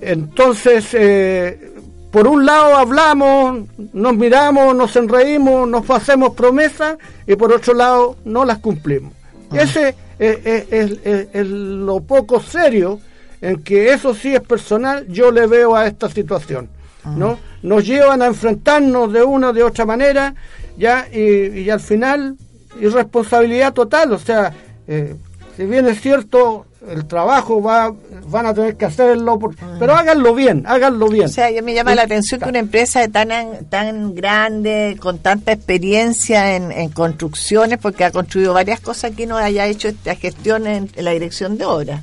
entonces, 0.00 0.86
eh, 0.92 1.72
por 2.12 2.28
un 2.28 2.46
lado 2.46 2.76
hablamos, 2.76 3.64
nos 3.92 4.16
miramos, 4.16 4.74
nos 4.76 4.94
enreímos, 4.94 5.68
nos 5.68 5.90
hacemos 5.90 6.34
promesas 6.34 6.96
y 7.26 7.34
por 7.34 7.52
otro 7.52 7.74
lado 7.74 8.16
no 8.24 8.44
las 8.44 8.58
cumplimos. 8.58 9.12
Ah. 9.50 9.62
Ese 9.62 9.94
es 10.18 11.46
lo 11.48 12.00
poco 12.00 12.40
serio 12.40 13.00
en 13.40 13.62
que 13.62 13.92
eso 13.92 14.14
sí 14.14 14.34
es 14.34 14.40
personal, 14.40 15.06
yo 15.08 15.30
le 15.30 15.46
veo 15.46 15.76
a 15.76 15.86
esta 15.86 16.08
situación. 16.08 16.68
¿no? 17.04 17.38
Nos 17.62 17.86
llevan 17.86 18.22
a 18.22 18.26
enfrentarnos 18.26 19.12
de 19.12 19.22
una 19.22 19.50
o 19.50 19.52
de 19.52 19.62
otra 19.62 19.84
manera, 19.84 20.34
ya, 20.76 21.06
y, 21.12 21.70
al 21.70 21.80
final, 21.80 22.36
irresponsabilidad 22.80 23.72
total, 23.72 24.12
o 24.12 24.18
sea, 24.18 24.52
eh, 24.88 25.14
si 25.56 25.64
bien 25.64 25.86
es 25.88 26.00
cierto, 26.00 26.66
el 26.88 27.06
trabajo 27.06 27.62
va, 27.62 27.92
van 28.28 28.46
a 28.46 28.54
tener 28.54 28.76
que 28.76 28.84
hacerlo, 28.84 29.38
pero 29.78 29.94
háganlo 29.94 30.34
bien, 30.34 30.64
háganlo 30.66 31.08
bien. 31.08 31.24
O 31.24 31.28
sea, 31.28 31.48
me 31.62 31.74
llama 31.74 31.94
la 31.94 32.02
atención 32.02 32.40
que 32.40 32.48
una 32.48 32.58
empresa 32.58 33.08
tan, 33.08 33.30
tan 33.68 34.14
grande, 34.14 34.96
con 35.00 35.18
tanta 35.18 35.52
experiencia 35.52 36.56
en, 36.56 36.90
construcciones, 36.90 37.78
porque 37.78 38.04
ha 38.04 38.10
construido 38.10 38.52
varias 38.52 38.80
cosas, 38.80 39.12
que 39.12 39.26
no 39.26 39.36
haya 39.36 39.66
hecho 39.66 39.88
esta 39.88 40.14
gestión 40.14 40.66
en 40.66 40.90
la 40.96 41.12
dirección 41.12 41.56
de 41.56 41.64
obras. 41.64 42.02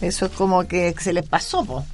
Eso 0.00 0.26
es 0.26 0.32
como 0.32 0.66
que 0.68 0.94
se 1.00 1.12
les 1.12 1.26
pasó, 1.26 1.64
po. 1.64 1.84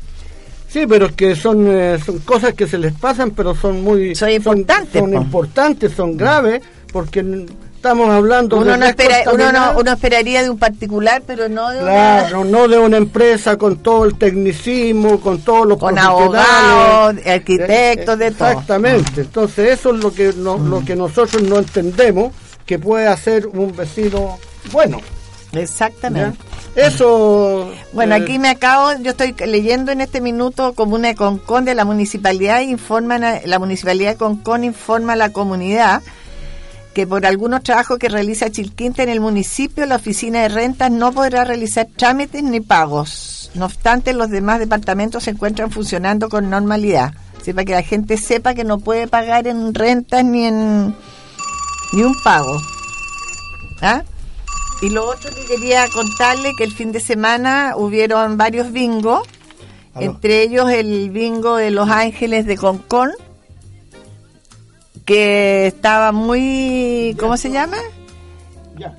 Sí, 0.69 0.87
pero 0.89 1.07
es 1.07 1.13
que 1.13 1.37
son, 1.37 1.67
eh, 1.69 1.99
son 2.05 2.19
cosas 2.19 2.55
que 2.55 2.67
se 2.67 2.79
les 2.79 2.93
pasan, 2.93 3.31
pero 3.31 3.55
son 3.55 3.83
muy... 3.83 4.15
Son 4.17 4.29
importantes. 4.29 5.01
Son, 5.01 5.15
importantes, 5.15 5.93
son 5.93 6.17
graves, 6.17 6.63
porque 6.93 7.47
estamos 7.85 8.09
hablando 8.09 8.57
uno 8.57 8.79
no 8.79 8.87
espera, 8.87 9.25
uno, 9.31 9.53
no, 9.53 9.79
uno 9.79 9.93
esperaría 9.93 10.43
de 10.43 10.49
un 10.49 10.59
particular 10.59 11.23
pero 11.27 11.51
no 11.51 11.69
de 11.71 11.81
claro, 11.81 12.41
una... 12.41 12.51
no 12.51 12.69
de 12.69 12.79
una 12.79 12.97
empresa 12.97 13.59
con 13.59 13.77
todo 13.77 14.07
el 14.07 14.17
tecnicismo 14.17 15.21
con 15.21 15.43
todos 15.43 15.67
los 15.67 15.79
con 15.79 15.99
abogados 15.99 17.15
arquitectos 17.27 18.19
de 18.19 18.31
todo. 18.31 18.49
Exactamente. 18.49 19.21
Entonces 19.21 19.79
eso 19.79 19.95
es 19.95 20.03
lo 20.03 20.13
que 20.13 20.33
lo 20.33 20.57
mm. 20.57 20.85
que 20.87 20.97
nosotros 20.97 21.43
no 21.43 21.59
entendemos 21.59 22.33
que 22.65 22.79
puede 22.79 23.07
hacer 23.07 23.47
un 23.47 23.77
vecino 23.77 24.39
bueno. 24.73 25.01
Exactamente. 25.53 26.39
Eso. 26.75 27.71
Bueno, 27.93 28.17
eh, 28.17 28.23
aquí 28.23 28.39
me 28.39 28.49
acabo, 28.49 28.93
yo 29.01 29.11
estoy 29.11 29.35
leyendo 29.47 29.93
en 29.93 30.01
este 30.01 30.21
minuto 30.21 30.73
Comuna 30.73 31.09
de 31.09 31.15
Concón 31.15 31.65
de 31.65 31.75
la 31.75 31.85
municipalidad, 31.85 32.63
informa 32.63 33.19
la 33.19 33.59
municipalidad 33.59 34.13
de 34.13 34.17
Concón 34.17 34.65
informa 34.65 35.13
a 35.13 35.17
la 35.17 35.31
comunidad 35.31 36.03
que 36.95 37.07
por 37.07 37.27
algunos 37.27 37.63
trabajos 37.63 37.99
que 37.99 38.09
realiza 38.09 38.51
Chilquinta 38.51 39.03
en 39.03 39.09
el 39.09 39.21
municipio, 39.21 39.85
la 39.85 39.97
oficina 39.97 40.43
de 40.43 40.49
rentas 40.49 40.91
no 40.91 41.13
podrá 41.13 41.45
realizar 41.45 41.89
trámites 41.97 42.43
ni 42.43 42.61
pagos. 42.61 43.51
No 43.55 43.67
obstante, 43.67 44.15
los 44.15 44.31
demás 44.31 44.61
departamentos 44.61 45.25
se 45.25 45.31
encuentran 45.31 45.71
funcionando 45.71 46.29
con 46.29 46.49
normalidad. 46.49 47.13
para 47.45 47.65
que 47.65 47.73
la 47.73 47.83
gente 47.83 48.17
sepa 48.17 48.55
que 48.55 48.65
no 48.65 48.79
puede 48.79 49.07
pagar 49.07 49.47
en 49.47 49.75
rentas 49.75 50.25
ni 50.25 50.47
en 50.47 50.95
ni 51.93 52.03
un 52.03 52.15
pago. 52.23 52.61
¿Ah? 53.83 54.03
Y 54.81 54.91
lo 54.91 55.09
otro 55.09 55.31
que 55.35 55.45
quería 55.47 55.87
contarle 55.89 56.53
que 56.57 56.65
el 56.65 56.73
fin 56.73 56.93
de 56.93 57.01
semana 57.01 57.75
hubieron 57.77 58.37
varios 58.37 58.73
bingos, 58.73 59.27
entre 59.97 60.43
ellos 60.43 60.71
el 60.71 61.11
bingo 61.11 61.57
de 61.57 61.71
Los 61.71 61.89
Ángeles 61.89 62.47
de 62.47 62.57
Concón, 62.57 63.13
que 65.05 65.67
estaba 65.67 66.13
muy, 66.13 67.17
¿cómo 67.19 67.37
se 67.37 67.51
llama? 67.51 67.77
Ya. 68.79 68.95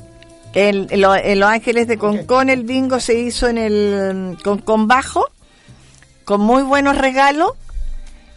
El, 0.53 0.87
en 0.91 1.39
Los 1.39 1.49
Ángeles 1.49 1.87
de 1.87 1.97
Concón 1.97 2.49
el 2.49 2.63
bingo 2.63 2.99
se 2.99 3.19
hizo 3.19 3.47
en 3.47 3.57
el 3.57 4.37
Concón 4.43 4.87
Bajo, 4.87 5.25
con 6.23 6.41
muy 6.41 6.63
buenos 6.63 6.97
regalos. 6.97 7.51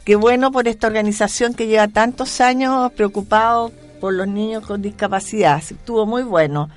Qué 0.04 0.16
bueno 0.16 0.50
por 0.50 0.66
esta 0.68 0.86
organización 0.86 1.54
que 1.54 1.66
lleva 1.66 1.86
tantos 1.86 2.40
años 2.40 2.90
preocupado 2.92 3.70
por 4.00 4.14
los 4.14 4.26
niños 4.26 4.66
con 4.66 4.82
discapacidad. 4.82 5.58
Estuvo 5.58 6.06
muy 6.06 6.22
bueno. 6.22 6.70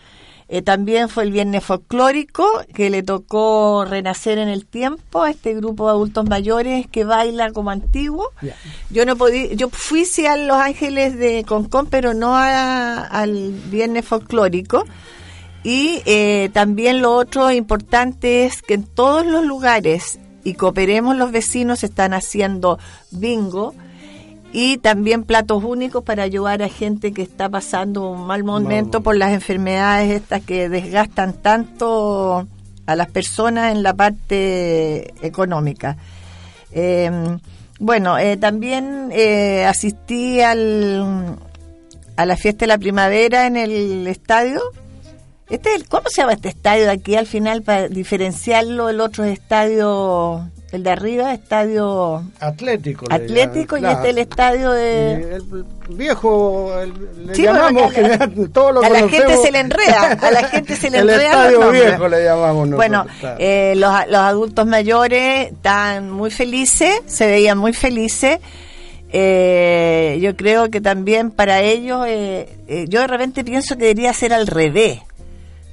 Eh, 0.54 0.62
también 0.62 1.08
fue 1.08 1.24
el 1.24 1.32
viernes 1.32 1.64
folclórico 1.64 2.46
que 2.74 2.90
le 2.90 3.04
tocó 3.04 3.86
renacer 3.86 4.38
en 4.38 4.50
el 4.50 4.66
tiempo 4.66 5.24
a 5.24 5.30
este 5.30 5.54
grupo 5.54 5.86
de 5.86 5.92
adultos 5.92 6.28
mayores 6.28 6.88
que 6.88 7.06
baila 7.06 7.54
como 7.54 7.70
antiguo. 7.70 8.34
Yo 8.90 9.06
no 9.06 9.16
podía, 9.16 9.54
yo 9.54 9.70
fui 9.70 10.04
sí 10.04 10.26
a 10.26 10.36
Los 10.36 10.58
Ángeles 10.58 11.18
de 11.18 11.46
Concón, 11.48 11.88
pero 11.90 12.14
no 12.14 12.36
al 12.36 13.54
viernes 13.70 14.04
folclórico. 14.04 14.84
Y 15.64 16.02
eh, 16.06 16.50
también 16.52 17.02
lo 17.02 17.14
otro 17.16 17.50
importante 17.52 18.44
es 18.44 18.62
que 18.62 18.74
en 18.74 18.84
todos 18.84 19.26
los 19.26 19.46
lugares 19.46 20.20
y 20.44 20.56
cooperemos 20.56 21.16
los 21.16 21.32
vecinos 21.32 21.82
están 21.86 22.14
haciendo 22.14 22.78
bingo 23.10 23.74
y 24.54 24.78
también 24.78 25.24
platos 25.24 25.64
únicos 25.64 26.04
para 26.04 26.24
ayudar 26.24 26.62
a 26.62 26.70
gente 26.70 27.14
que 27.14 27.22
está 27.22 27.48
pasando 27.50 28.10
un 28.10 28.28
mal 28.28 28.44
momento 28.44 29.02
por 29.02 29.16
las 29.16 29.32
enfermedades 29.32 30.12
estas 30.12 30.42
que 30.42 30.68
desgastan 30.68 31.34
tanto 31.34 32.48
a 32.86 32.96
las 32.96 33.10
personas 33.10 33.72
en 33.72 33.84
la 33.84 33.94
parte 33.94 35.14
económica. 35.26 35.98
Em, 36.72 37.40
bueno, 37.80 38.18
eh, 38.18 38.38
también 38.38 39.10
eh, 39.12 39.66
asistí 39.66 40.42
al, 40.42 41.38
a 42.18 42.26
la 42.26 42.36
fiesta 42.36 42.66
de 42.66 42.68
la 42.68 42.78
primavera 42.78 43.48
en 43.48 43.56
el 43.56 44.06
estadio. 44.08 44.62
Este, 45.50 45.70
¿Cómo 45.90 46.10
se 46.10 46.22
llama 46.22 46.34
este 46.34 46.50
estadio 46.50 46.86
de 46.86 46.92
aquí 46.92 47.16
al 47.16 47.26
final 47.26 47.62
para 47.62 47.88
diferenciarlo 47.88 48.88
del 48.88 49.02
otro 49.02 49.24
estadio 49.24 50.50
el 50.72 50.84
de 50.84 50.90
arriba, 50.90 51.34
estadio 51.34 52.24
Atlético. 52.40 53.06
Atlético 53.10 53.78
y 53.78 53.86
este 53.86 54.10
el 54.12 54.18
estadio 54.20 54.72
de... 54.72 55.36
El 55.36 55.66
viejo, 55.90 56.72
le 57.18 57.34
llamamos, 57.36 57.94
todo 58.54 58.72
lo 58.72 58.84
A 58.84 58.90
la 58.90 59.10
gente 59.10 59.38
se 59.38 59.52
le 59.52 59.60
enreda, 59.60 60.18
a 60.22 60.32
la 60.32 60.44
gente 60.50 60.76
se 60.76 60.90
le 60.90 61.00
el 61.00 61.10
enreda. 61.10 61.48
El 61.48 61.54
estadio 61.54 61.72
viejo 61.72 62.08
le 62.08 62.24
llamamos 62.24 62.70
nosotros, 62.70 62.78
Bueno, 62.78 63.06
eh, 63.40 63.74
los, 63.76 63.94
los 64.08 64.20
adultos 64.20 64.66
mayores 64.66 65.52
están 65.52 66.12
muy 66.12 66.32
felices, 66.32 67.02
se 67.06 67.28
veían 67.28 67.58
muy 67.58 67.74
felices. 67.74 68.40
Eh, 69.14 70.20
yo 70.22 70.36
creo 70.38 70.70
que 70.70 70.80
también 70.80 71.32
para 71.32 71.62
ellos, 71.62 72.06
eh, 72.08 72.48
eh, 72.68 72.86
yo 72.88 73.02
de 73.02 73.08
repente 73.08 73.44
pienso 73.44 73.76
que 73.76 73.84
debería 73.84 74.14
ser 74.14 74.34
al 74.34 74.48
revés 74.48 75.02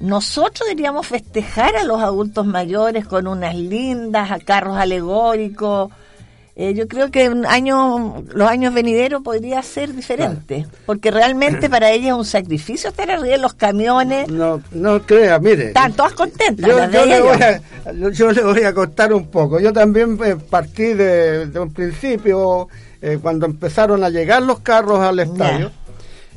nosotros 0.01 0.69
deberíamos 0.69 1.07
festejar 1.07 1.77
a 1.77 1.85
los 1.85 2.01
adultos 2.01 2.47
mayores 2.47 3.07
con 3.07 3.27
unas 3.27 3.55
lindas, 3.55 4.31
a 4.31 4.39
carros 4.39 4.77
alegóricos. 4.77 5.91
Eh, 6.55 6.75
yo 6.75 6.89
creo 6.89 7.11
que 7.13 7.25
en 7.25 7.47
año, 7.47 8.25
los 8.35 8.49
años 8.49 8.75
venideros 8.75 9.23
podría 9.23 9.63
ser 9.63 9.95
diferente, 9.95 10.67
porque 10.87 11.13
realmente 11.13 11.71
para 11.71 11.91
ella 11.93 12.09
es 12.09 12.15
un 12.15 12.25
sacrificio 12.25 12.91
estar 12.91 13.11
arriba 13.11 13.37
de 13.37 13.39
los 13.39 13.55
camiones. 13.55 14.29
No, 14.29 14.61
no 14.73 15.03
crea, 15.03 15.39
mire. 15.39 15.69
Están 15.69 15.93
todas 15.93 16.15
contentas. 16.15 16.67
Yo, 16.67 17.07
le 17.07 17.21
voy 17.21 17.41
a, 17.41 18.11
yo, 18.11 18.33
le 18.33 18.43
voy 18.43 18.63
a 18.65 18.75
contar 18.75 19.13
un 19.13 19.29
poco. 19.29 19.61
Yo 19.61 19.73
también 19.73 20.19
eh, 20.25 20.37
partí 20.37 20.95
de, 20.95 21.49
un 21.61 21.73
principio, 21.73 22.69
eh, 23.01 23.19
cuando 23.23 23.47
empezaron 23.47 24.03
a 24.03 24.11
llegar 24.11 24.43
los 24.43 24.61
carros 24.61 24.99
al 25.01 25.21
estadio. 25.21 25.71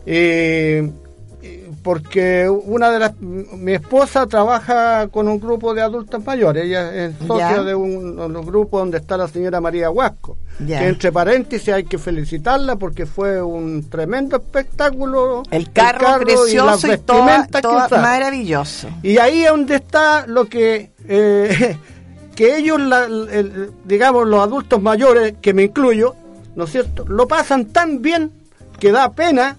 Y 0.05 0.81
porque 1.83 2.47
una 2.49 2.91
de 2.91 2.99
las 2.99 3.19
mi 3.19 3.73
esposa 3.73 4.27
trabaja 4.27 5.07
con 5.07 5.27
un 5.27 5.39
grupo 5.39 5.73
de 5.73 5.81
adultos 5.81 6.23
mayores 6.25 6.65
ella 6.65 6.93
es 6.93 7.15
socia 7.25 7.63
de 7.63 7.73
un, 7.75 8.15
grupo 8.45 8.79
donde 8.79 8.97
está 8.97 9.17
la 9.17 9.27
señora 9.27 9.61
María 9.61 9.89
Huasco 9.89 10.37
que 10.67 10.87
entre 10.87 11.11
paréntesis 11.11 11.69
hay 11.69 11.83
que 11.83 11.97
felicitarla 11.97 12.75
porque 12.75 13.05
fue 13.05 13.41
un 13.41 13.89
tremendo 13.89 14.37
espectáculo. 14.37 15.43
El 15.49 15.71
carro, 15.71 16.19
precioso 16.19 16.87
y, 16.87 16.91
las 16.91 17.91
maravilloso. 17.91 18.87
Y 19.01 19.17
ahí 19.17 19.43
es 19.43 19.49
donde 19.49 19.75
está 19.75 20.25
lo 20.27 20.45
que 20.45 20.91
eh, 21.07 21.77
que 22.35 22.57
ellos 22.57 22.79
digamos 23.85 24.27
los 24.27 24.41
adultos 24.41 24.81
mayores 24.81 25.35
que 25.41 25.53
me 25.53 25.63
incluyo 25.63 26.15
no 26.55 26.65
es 26.65 26.71
cierto 26.71 27.05
lo 27.07 27.27
pasan 27.27 27.65
tan 27.65 28.01
bien 28.01 28.31
que 28.79 28.91
da 28.91 29.11
pena 29.11 29.57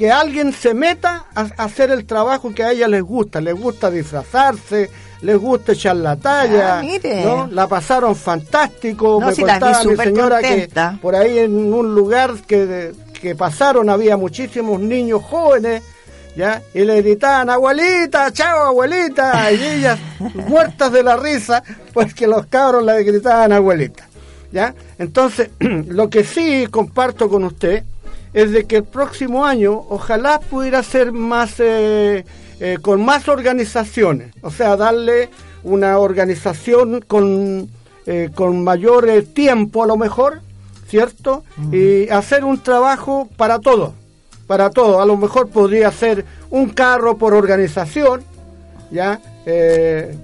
que 0.00 0.10
alguien 0.10 0.54
se 0.54 0.72
meta 0.72 1.26
a, 1.34 1.42
hacer 1.62 1.90
el 1.90 2.06
trabajo 2.06 2.54
que 2.54 2.64
a 2.64 2.72
ella 2.72 2.88
les 2.88 3.02
gusta, 3.02 3.38
les 3.38 3.54
gusta 3.54 3.90
disfrazarse, 3.90 4.88
les 5.20 5.36
gusta 5.36 5.72
echar 5.72 5.94
la 5.96 6.16
talla, 6.16 6.78
ah, 6.78 6.82
¿no? 7.22 7.48
La 7.48 7.66
pasaron 7.66 8.16
fantástico, 8.16 9.20
me 9.20 9.36
contaba 9.36 9.84
mi 9.84 9.96
señora 9.96 10.40
que 10.40 10.70
por 11.02 11.14
ahí 11.14 11.40
en 11.40 11.74
un 11.74 11.94
lugar 11.94 12.32
que, 12.46 12.92
que 13.20 13.34
pasaron 13.34 13.90
había 13.90 14.16
muchísimos 14.16 14.80
niños 14.80 15.22
jóvenes, 15.22 15.82
¿ya? 16.34 16.62
Y 16.72 16.80
le 16.80 17.02
gritaban, 17.02 17.50
abuelita, 17.50 18.32
chao 18.32 18.68
abuelita, 18.68 19.52
y 19.52 19.62
ellas 19.62 19.98
muertas 20.48 20.92
de 20.92 21.02
la 21.02 21.18
risa, 21.18 21.62
pues 21.92 22.14
que 22.14 22.26
los 22.26 22.46
cabros 22.46 22.82
le 22.86 23.04
gritaban 23.04 23.52
abuelita, 23.52 24.08
¿ya? 24.50 24.74
Entonces, 24.98 25.50
lo 25.58 26.08
que 26.08 26.24
sí 26.24 26.68
comparto 26.70 27.28
con 27.28 27.44
usted, 27.44 27.84
es 28.32 28.52
de 28.52 28.64
que 28.64 28.76
el 28.76 28.84
próximo 28.84 29.44
año 29.44 29.84
ojalá 29.88 30.40
pudiera 30.40 30.82
ser 30.82 31.12
más 31.12 31.54
eh, 31.58 32.24
eh, 32.60 32.78
con 32.80 33.04
más 33.04 33.28
organizaciones, 33.28 34.34
o 34.42 34.50
sea, 34.50 34.76
darle 34.76 35.30
una 35.62 35.98
organización 35.98 37.00
con, 37.00 37.68
eh, 38.06 38.30
con 38.34 38.62
mayor 38.62 39.08
tiempo 39.34 39.82
a 39.82 39.86
lo 39.86 39.96
mejor, 39.96 40.40
¿cierto? 40.88 41.44
Y 41.72 42.08
hacer 42.08 42.44
un 42.44 42.58
trabajo 42.62 43.28
para 43.36 43.58
todos, 43.58 43.92
para 44.46 44.70
todos. 44.70 45.00
A 45.00 45.06
lo 45.06 45.16
mejor 45.16 45.48
podría 45.48 45.90
ser 45.92 46.24
un 46.50 46.70
carro 46.70 47.16
por 47.16 47.34
organización, 47.34 48.22
¿ya? 48.90 49.20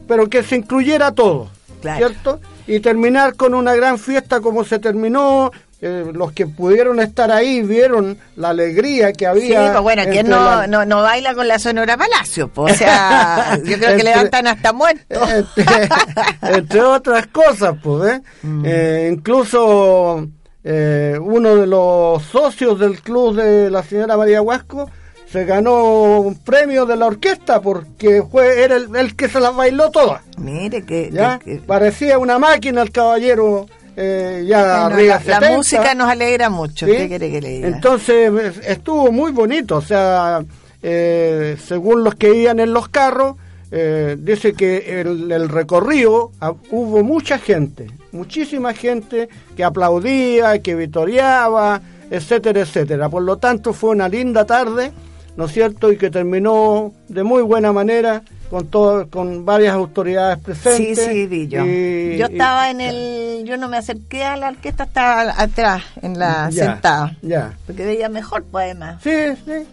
pero 0.07 0.29
que 0.29 0.43
se 0.43 0.57
incluyera 0.57 1.11
todo, 1.13 1.49
¿cierto? 1.81 2.41
Y 2.67 2.81
terminar 2.81 3.35
con 3.35 3.55
una 3.55 3.75
gran 3.75 3.99
fiesta 3.99 4.41
como 4.41 4.65
se 4.65 4.79
terminó, 4.79 5.51
los 5.81 6.33
que 6.33 6.47
pudieron 6.47 7.01
estar 7.01 7.31
ahí 7.31 7.63
vieron 7.63 8.19
la 8.37 8.51
alegría 8.51 9.13
que 9.13 9.27
había. 9.27 9.67
Sí, 9.67 9.69
pues 9.73 9.83
bueno, 9.83 10.03
¿quién 10.11 10.29
no, 10.29 10.67
no, 10.67 11.03
baila 11.03 11.35
con 11.35 11.49
la 11.49 11.59
Sonora 11.59 11.97
Palacio? 11.97 12.51
o 12.55 12.69
sea, 12.71 13.59
yo 13.65 13.79
creo 13.79 13.97
que 13.97 14.03
levantan 14.03 14.47
hasta 14.47 14.73
muertos. 14.73 15.29
Entre, 16.43 16.81
otras 16.81 17.27
cosas, 17.27 17.77
pues, 17.83 18.15
¿eh? 18.15 18.23
Mm. 18.43 18.65
eh 18.67 19.11
incluso 19.13 20.27
eh, 20.65 21.19
uno 21.21 21.57
de 21.57 21.67
los 21.67 22.23
socios 22.25 22.79
del 22.81 23.01
club 23.01 23.37
de 23.37 23.71
la 23.71 23.83
señora 23.83 24.17
María 24.17 24.43
Huasco 24.43 24.91
se 25.31 25.45
ganó 25.45 26.21
un 26.21 26.37
premio 26.37 26.87
de 26.87 26.97
la 26.97 27.07
orquesta 27.07 27.61
porque 27.61 28.23
fue 28.29 28.63
era 28.63 28.77
el, 28.77 29.17
que 29.17 29.29
se 29.29 29.39
las 29.39 29.55
bailó 29.55 29.91
todas. 29.91 30.23
Mire 30.39 30.85
que, 30.85 31.61
parecía 31.67 32.19
una 32.19 32.39
máquina 32.39 32.83
el 32.83 32.91
caballero 32.91 33.67
eh, 33.97 34.45
ya 34.47 34.91
la, 34.91 35.51
música 35.51 35.95
nos 35.95 36.09
alegra 36.09 36.51
mucho. 36.51 36.85
que 36.85 37.19
le 37.19 37.67
Entonces 37.67 38.59
estuvo 38.67 39.11
muy 39.11 39.33
bonito, 39.33 39.77
o 39.77 39.81
sea, 39.81 40.45
eh, 40.83 41.57
según 41.65 42.05
los 42.05 42.15
que 42.15 42.35
iban 42.35 42.61
en 42.61 42.75
los 42.75 42.89
carros, 42.89 43.37
eh, 43.71 44.17
dice 44.19 44.53
que 44.53 45.01
el, 45.01 45.33
el 45.33 45.49
recorrido 45.49 46.31
ah, 46.41 46.53
hubo 46.71 47.03
mucha 47.03 47.39
gente, 47.39 47.87
muchísima 48.13 48.75
gente 48.75 49.31
que 49.57 49.65
aplaudía, 49.65 50.61
que 50.61 50.75
vitoreaba, 50.75 51.81
etcétera, 52.11 52.61
etcétera. 52.61 53.09
Por 53.09 53.23
lo 53.23 53.39
tanto, 53.39 53.73
fue 53.73 53.91
una 53.91 54.09
linda 54.11 54.45
tarde, 54.45 54.93
¿no 55.37 55.47
es 55.47 55.53
cierto? 55.53 55.91
Y 55.91 55.97
que 55.97 56.11
terminó 56.11 56.93
de 57.09 57.23
muy 57.23 57.43
buena 57.43 57.73
manera 57.73 58.23
con 58.51 58.67
todo, 58.69 59.09
con 59.09 59.45
varias 59.45 59.75
autoridades 59.75 60.39
presentes. 60.39 61.05
Sí, 61.05 61.11
sí, 61.13 61.27
vi 61.27 61.49
yo. 61.49 61.65
yo 61.65 62.27
estaba 62.27 62.71
en 62.71 62.81
el, 62.81 63.45
yo 63.45 63.57
no 63.57 63.69
me 63.69 63.77
acerqué 63.77 64.25
a 64.25 64.37
la 64.37 64.49
orquesta, 64.49 64.85
estaba 64.85 65.35
atrás, 65.37 65.83
en 66.03 66.19
la 66.19 66.51
sentada. 66.51 67.17
Ya. 67.23 67.53
Porque 67.67 67.85
veía 67.85 68.09
mejor 68.09 68.45
poema. 68.45 68.99
Sí, 69.03 69.35
sí. 69.45 69.67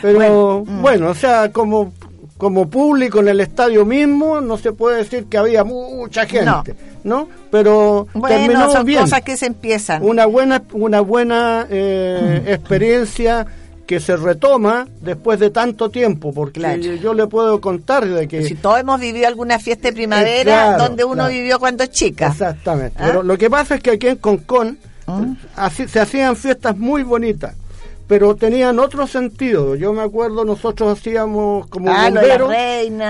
Pero 0.00 0.64
mm. 0.66 0.82
bueno, 0.82 1.10
o 1.10 1.14
sea, 1.14 1.50
como 1.52 1.92
como 2.38 2.68
público 2.68 3.20
en 3.20 3.28
el 3.28 3.40
estadio 3.40 3.84
mismo, 3.84 4.40
no 4.40 4.58
se 4.58 4.72
puede 4.72 4.98
decir 4.98 5.24
que 5.26 5.38
había 5.38 5.64
mucha 5.64 6.26
gente, 6.26 6.74
¿no? 7.02 7.28
Pero 7.50 8.08
bueno, 8.12 8.36
terminó 8.36 8.70
son 8.70 8.86
cosas 8.92 9.22
que 9.22 9.36
se 9.36 9.46
empiezan. 9.46 10.02
Una 10.02 10.26
buena, 10.26 10.62
una 10.72 11.00
buena 11.00 11.66
eh, 11.70 12.42
experiencia 12.46 13.46
que 13.86 14.00
se 14.00 14.16
retoma 14.16 14.86
después 15.00 15.38
de 15.38 15.50
tanto 15.50 15.90
tiempo, 15.90 16.32
porque 16.32 16.98
yo, 17.00 17.14
le 17.14 17.26
puedo 17.26 17.60
contar 17.60 18.06
de 18.06 18.26
que... 18.26 18.42
Si 18.42 18.56
todos 18.56 18.80
hemos 18.80 19.00
vivido 19.00 19.28
alguna 19.28 19.58
fiesta 19.58 19.88
de 19.88 19.94
primavera 19.94 20.76
donde 20.76 21.04
uno 21.04 21.28
vivió 21.28 21.58
cuando 21.58 21.84
es 21.84 21.90
chica. 21.90 22.28
Exactamente. 22.28 22.96
¿Ah? 22.98 23.04
Pero 23.06 23.22
lo 23.22 23.38
que 23.38 23.48
pasa 23.48 23.76
es 23.76 23.82
que 23.82 23.92
aquí 23.92 24.08
en 24.08 24.16
Concón 24.16 24.78
¿Mm? 25.06 25.34
se 25.86 26.00
hacían 26.00 26.36
fiestas 26.36 26.76
muy 26.76 27.02
bonitas 27.02 27.54
pero 28.06 28.36
tenían 28.36 28.78
otro 28.78 29.06
sentido. 29.06 29.74
Yo 29.74 29.92
me 29.92 30.02
acuerdo, 30.02 30.44
nosotros 30.44 30.98
hacíamos 30.98 31.66
como 31.68 31.90
ah, 31.90 32.10
bomberos, 32.10 32.52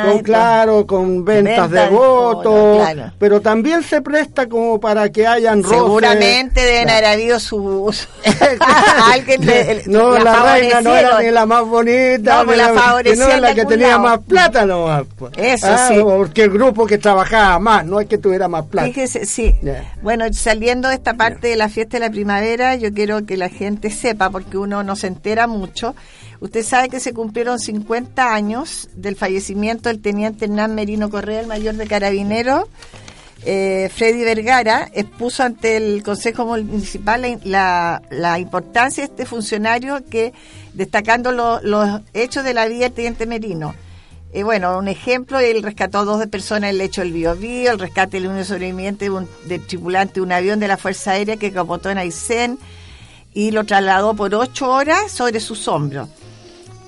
con, 0.05 0.23
claro, 0.23 0.87
con 0.87 1.25
ventas, 1.25 1.71
de 1.71 1.89
votos, 1.89 2.89
pero 3.19 3.41
también 3.41 3.83
se 3.83 4.01
presta 4.01 4.49
como 4.49 4.81
para 4.81 5.11
que 5.11 5.27
hayan 5.27 5.63
roces. 5.63 5.79
Seguramente 5.79 6.61
deben 6.61 6.91
haber 6.91 7.05
habido 7.05 7.41
sus... 7.41 8.09
alguien 9.13 9.41
no, 9.87 10.19
la, 10.19 10.55
reina 10.55 10.81
no 10.81 10.97
era 10.97 11.21
ni 11.21 11.31
la 11.31 11.47
más 11.47 11.65
bonita, 11.65 12.45
no, 12.45 12.55
la, 12.55 12.73
la, 12.73 13.41
la 13.41 13.55
que 13.55 13.65
tenía 13.67 13.99
más 13.99 14.21
plata 14.21 14.65
nomás. 14.65 15.05
Pues. 15.17 15.33
Eso 15.37 15.67
ah, 15.69 15.89
sí. 15.89 15.95
Porque 16.03 16.45
el 16.45 16.51
grupo 16.51 16.87
que 16.87 16.99
trabajaba 16.99 17.59
más, 17.59 17.85
no 17.85 18.01
es 18.01 18.07
que 18.07 18.19
tuviera 18.19 18.49
más 18.49 18.65
plata. 18.67 18.89
Fíjese, 18.89 19.27
sí. 19.27 19.55
Bueno, 20.03 20.25
saliendo 20.33 20.89
de 20.89 20.95
esta 20.95 21.15
parte 21.15 21.49
de 21.49 21.57
la 21.57 21.69
fiesta 21.69 21.99
de 21.99 22.07
la 22.07 22.11
primavera, 22.11 22.77
yo 22.77 22.93
quiero 22.93 23.25
que 23.27 23.37
la 23.37 23.49
gente 23.49 23.91
sepa, 23.91 24.31
porque 24.31 24.57
uno 24.57 24.83
no 24.87 24.97
se 24.97 25.09
entera 25.09 25.47
mucho. 25.47 25.95
Usted 26.41 26.63
sabe 26.63 26.89
que 26.89 27.01
se 27.01 27.13
cumplieron 27.13 27.59
50 27.59 28.35
años 28.35 28.89
del 28.95 29.17
fallecimiento 29.17 29.89
del 29.89 30.01
teniente 30.01 30.47
Hernán 30.47 30.75
Merino 30.75 31.11
Correa, 31.11 31.41
el 31.41 31.47
mayor 31.47 31.75
de 31.75 31.87
carabineros. 31.87 32.65
Eh, 33.45 33.91
Freddy 33.95 34.25
Vergara 34.25 34.89
expuso 34.95 35.43
ante 35.43 35.77
el 35.77 36.03
Consejo 36.03 36.47
Municipal 36.47 37.39
la, 37.45 38.03
la 38.11 38.39
importancia 38.39 39.03
de 39.05 39.11
este 39.11 39.27
funcionario 39.27 40.03
que, 40.09 40.33
destacando 40.73 41.33
los 41.33 42.01
hechos 42.15 42.45
de 42.45 42.55
la 42.55 42.67
vida 42.67 42.85
del 42.85 42.93
teniente 42.93 43.27
Merino. 43.27 43.75
Eh, 44.33 44.43
bueno, 44.43 44.77
un 44.77 44.89
ejemplo, 44.89 45.39
él 45.39 45.63
rescató 45.63 46.01
a 46.01 46.05
dos 46.05 46.27
personas 46.27 46.65
en 46.65 46.71
el 46.71 46.79
lecho 46.79 47.01
del 47.01 47.13
Biobío, 47.13 47.73
el 47.73 47.79
rescate 47.79 48.21
de 48.21 48.29
un 48.29 48.45
sobreviviente 48.45 49.07
de 49.07 49.11
un, 49.11 49.29
tripulante 49.67 50.15
de 50.15 50.21
un 50.21 50.33
avión 50.33 50.61
de 50.61 50.69
la 50.69 50.77
Fuerza 50.77 51.13
Aérea 51.13 51.37
que 51.37 51.53
capotó 51.53 51.89
en 51.89 51.97
Aysén, 51.97 52.59
y 53.37 53.51
lo 53.51 53.65
trasladó 53.65 54.15
por 54.15 54.35
ocho 54.35 54.71
horas 54.71 55.13
sobre 55.13 55.41
sus 55.41 55.69
hombros. 55.69 56.09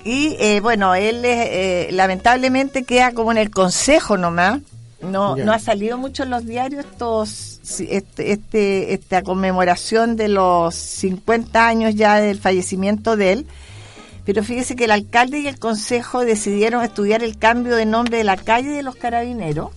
Y 0.03 0.35
eh, 0.39 0.61
bueno, 0.61 0.95
él 0.95 1.21
eh, 1.23 1.89
lamentablemente 1.91 2.85
queda 2.85 3.11
como 3.11 3.31
en 3.31 3.37
el 3.37 3.51
consejo 3.51 4.17
nomás. 4.17 4.59
No, 4.99 5.35
no 5.35 5.53
ha 5.53 5.59
salido 5.59 5.99
mucho 5.99 6.23
en 6.23 6.31
los 6.31 6.47
diarios 6.47 6.85
estos, 6.85 7.79
este, 7.79 8.31
este, 8.31 8.93
esta 8.95 9.21
conmemoración 9.21 10.15
de 10.15 10.27
los 10.27 10.73
50 10.73 11.67
años 11.67 11.93
ya 11.93 12.15
del 12.19 12.39
fallecimiento 12.39 13.15
de 13.15 13.33
él. 13.33 13.45
Pero 14.25 14.43
fíjese 14.43 14.75
que 14.75 14.85
el 14.85 14.91
alcalde 14.91 15.37
y 15.37 15.47
el 15.47 15.59
consejo 15.59 16.25
decidieron 16.25 16.83
estudiar 16.83 17.23
el 17.23 17.37
cambio 17.37 17.75
de 17.75 17.85
nombre 17.85 18.17
de 18.17 18.23
la 18.23 18.37
calle 18.37 18.69
de 18.69 18.81
los 18.81 18.95
carabineros. 18.95 19.69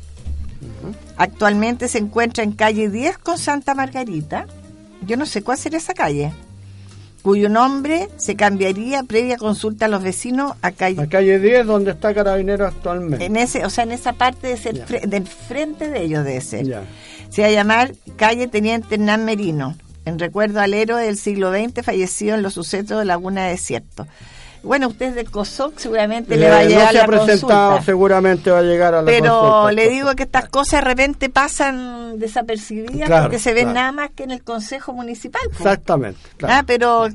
Actualmente 1.19 1.87
se 1.89 1.99
encuentra 1.99 2.43
en 2.43 2.53
calle 2.53 2.89
10 2.89 3.19
con 3.19 3.37
Santa 3.37 3.75
Margarita. 3.75 4.47
Yo 5.03 5.19
no 5.19 5.27
sé 5.27 5.43
cuál 5.43 5.59
será 5.59 5.77
esa 5.77 5.93
calle 5.93 6.33
cuyo 7.23 7.49
nombre 7.49 8.09
se 8.17 8.37
cambiaría 8.37 9.05
previa 9.05 9.39
consulta 9.39 9.87
a 9.87 9.89
los 9.89 10.03
vecinos 10.03 10.55
a 10.61 10.73
calle, 10.73 11.09
calle 11.09 11.39
10 11.39 11.67
donde 11.67 11.93
está 11.93 12.13
Carabinero 12.13 12.67
actualmente. 12.67 13.25
En 13.25 13.37
ese, 13.37 13.65
o 13.65 13.71
sea, 13.71 13.85
en 13.85 13.93
esa 13.93 14.13
parte 14.13 14.49
de 14.49 14.57
ser 14.57 14.87
del 14.87 15.27
frente 15.27 15.89
de 15.89 16.03
ellos 16.03 16.25
debe 16.25 16.41
ser. 16.41 16.83
Se 17.31 17.43
va 17.43 17.49
a 17.49 17.53
llamar 17.53 17.93
calle 18.17 18.49
Teniente 18.49 18.97
Hernán 18.97 19.25
Merino, 19.25 19.77
en 20.05 20.19
recuerdo 20.19 20.61
al 20.61 20.75
héroe 20.75 21.03
del 21.03 21.17
siglo 21.17 21.53
XX 21.53 21.85
fallecido 21.85 22.35
en 22.35 22.43
los 22.43 22.55
sucesos 22.55 22.99
de 22.99 23.05
Laguna 23.05 23.47
Desierto. 23.47 24.07
Bueno, 24.63 24.89
usted 24.89 25.15
de 25.15 25.25
COSOC 25.25 25.77
seguramente 25.79 26.37
le, 26.37 26.49
va 26.49 26.59
a 26.59 26.65
llegar 26.65 26.87
no 26.87 26.93
se 26.93 27.01
ha 27.01 27.07
presentado, 27.07 27.83
seguramente 27.83 28.51
va 28.51 28.59
a 28.59 28.63
llegar 28.63 28.95
a 28.95 29.03
la 29.03 29.07
Pero 29.07 29.71
le 29.73 29.89
digo 29.89 30.15
que 30.15 30.23
estas 30.23 30.49
cosas 30.49 30.83
de 30.83 30.89
repente 30.89 31.29
pasan 31.29 32.19
desapercibidas 32.19 33.23
porque 33.23 33.41
se 33.41 33.55
ven 33.55 33.73
nada 33.73 33.91
más 33.91 34.11
que 34.11 34.23
en 34.23 34.31
el 34.31 34.45
Consejo 34.45 34.93
Municipal. 34.93 35.43
Exactamente. 35.51 36.21
Ah, 36.43 36.63
pero 36.65 37.09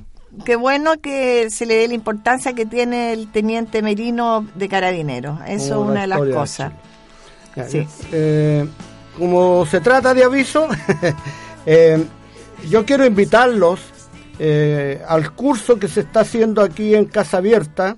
qué 0.44 0.58
bueno 0.58 1.00
que 1.02 1.50
se 1.50 1.66
le 1.66 1.76
dé 1.76 1.88
la 1.88 1.94
importancia 1.94 2.54
que 2.54 2.66
tiene 2.66 3.14
el 3.14 3.32
teniente 3.32 3.82
Merino 3.82 4.46
de 4.56 4.68
Carabineros. 4.68 5.40
Eso 5.48 5.82
es 5.82 5.90
una 5.90 6.02
de 6.02 6.08
las 6.08 6.20
cosas. 6.20 6.74
Sí. 7.70 7.88
Eh, 8.12 8.68
como 9.18 9.66
se 9.66 9.80
trata 9.80 10.14
de 10.14 10.24
aviso, 10.24 10.68
eh, 11.66 12.04
yo 12.70 12.86
quiero 12.86 13.06
invitarlos 13.06 13.80
eh, 14.40 15.02
al 15.08 15.32
curso 15.34 15.80
que 15.80 15.88
se 15.88 16.02
está 16.02 16.20
haciendo 16.20 16.62
aquí 16.62 16.94
en 16.94 17.06
Casa 17.06 17.38
Abierta, 17.38 17.98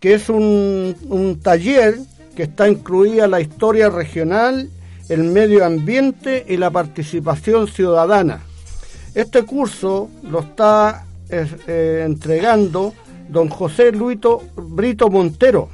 que 0.00 0.14
es 0.14 0.28
un, 0.28 1.38
taller 1.42 1.98
que 2.34 2.44
está 2.44 2.68
incluida 2.68 3.28
la 3.28 3.40
historia 3.40 3.88
regional, 3.88 4.68
el 5.08 5.22
medio 5.22 5.64
ambiente 5.64 6.44
y 6.48 6.56
la 6.56 6.70
participación 6.70 7.68
ciudadana. 7.68 8.40
Este 9.14 9.44
curso 9.44 10.10
lo 10.28 10.40
está 10.40 11.06
eh, 11.28 12.02
entregando 12.04 12.92
don 13.28 13.48
José 13.48 13.92
Luito 13.92 14.42
Brito 14.56 15.08
Montero. 15.08 15.68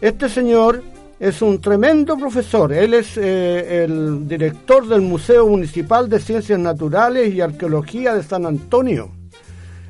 Este 0.00 0.28
señor 0.28 0.82
es 1.20 1.42
un 1.42 1.60
tremendo 1.60 2.16
profesor. 2.16 2.72
Él 2.72 2.94
es 2.94 3.16
eh, 3.16 3.84
el 3.84 4.26
director 4.26 4.88
del 4.88 5.02
Museo 5.02 5.46
Municipal 5.46 6.08
de 6.08 6.18
Ciencias 6.18 6.58
Naturales 6.58 7.32
y 7.32 7.40
Arqueología 7.40 8.14
de 8.14 8.22
San 8.22 8.46
Antonio 8.46 9.17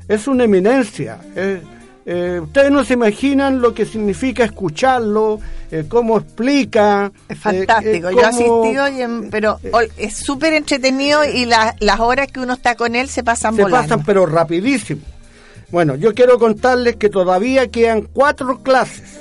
es 0.09 0.27
una 0.27 0.43
eminencia. 0.43 1.19
Eh, 2.11 2.39
ustedes 2.41 2.71
no 2.71 2.83
se 2.83 2.93
imaginan 2.93 3.61
lo 3.61 3.75
que 3.75 3.85
significa 3.85 4.43
escucharlo, 4.43 5.39
eh, 5.69 5.85
cómo 5.87 6.17
explica. 6.17 7.11
Es 7.27 7.37
eh, 7.37 7.39
fantástico, 7.39 8.09
yo 8.09 8.21
he 8.21 8.25
asistido, 8.25 8.85
pero 9.29 9.59
es 9.95 10.15
súper 10.17 10.53
entretenido 10.53 11.23
y 11.23 11.45
las 11.45 11.99
horas 11.99 12.31
que 12.31 12.39
uno 12.39 12.53
está 12.53 12.73
con 12.73 12.95
él 12.95 13.09
se 13.09 13.23
pasan 13.23 13.55
se 13.55 13.63
pasan, 13.67 14.03
pero 14.03 14.25
rapidísimo. 14.25 15.01
Bueno, 15.69 15.93
yo 15.93 16.15
quiero 16.15 16.39
contarles 16.39 16.95
que 16.95 17.09
todavía 17.09 17.69
quedan 17.69 18.01
cuatro 18.01 18.63
clases. 18.63 19.19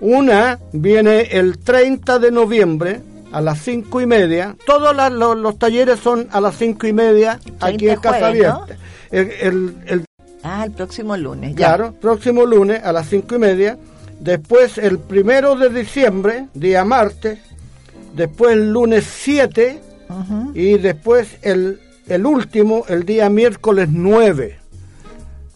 Una 0.00 0.58
viene 0.72 1.22
el 1.22 1.58
30 1.58 2.18
de 2.18 2.30
noviembre 2.30 3.00
a 3.32 3.40
las 3.40 3.62
cinco 3.62 3.98
y 4.02 4.06
media. 4.06 4.56
Todos 4.66 4.94
los, 5.38 5.58
talleres 5.58 6.00
son 6.00 6.28
a 6.32 6.40
las 6.42 6.54
cinco 6.56 6.86
y 6.86 6.92
media 6.92 7.40
aquí 7.60 7.88
en 7.88 7.98
Casa 7.98 8.26
Abierta. 8.26 8.76
el, 9.10 10.04
Ah, 10.42 10.64
el 10.64 10.72
próximo 10.72 11.16
lunes. 11.16 11.54
Claro, 11.54 11.92
próximo 12.00 12.44
lunes 12.46 12.82
a 12.82 12.92
las 12.92 13.08
cinco 13.08 13.36
y 13.36 13.38
media. 13.38 13.78
Después 14.18 14.78
el 14.78 14.98
primero 14.98 15.56
de 15.56 15.70
diciembre, 15.70 16.48
día 16.54 16.84
martes. 16.84 17.38
Después 18.14 18.52
el 18.52 18.72
lunes 18.72 19.04
7. 19.04 19.80
Y 20.54 20.78
después 20.78 21.38
el, 21.42 21.80
el 22.08 22.26
último, 22.26 22.84
el 22.88 23.04
día 23.04 23.30
miércoles 23.30 23.88
9. 23.90 24.58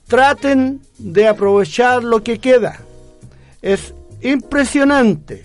Traten 0.07 0.81
de 0.99 1.27
aprovechar 1.27 2.05
lo 2.05 2.23
que 2.23 2.38
queda. 2.38 2.79
Es 3.62 3.94
impresionante. 4.23 5.42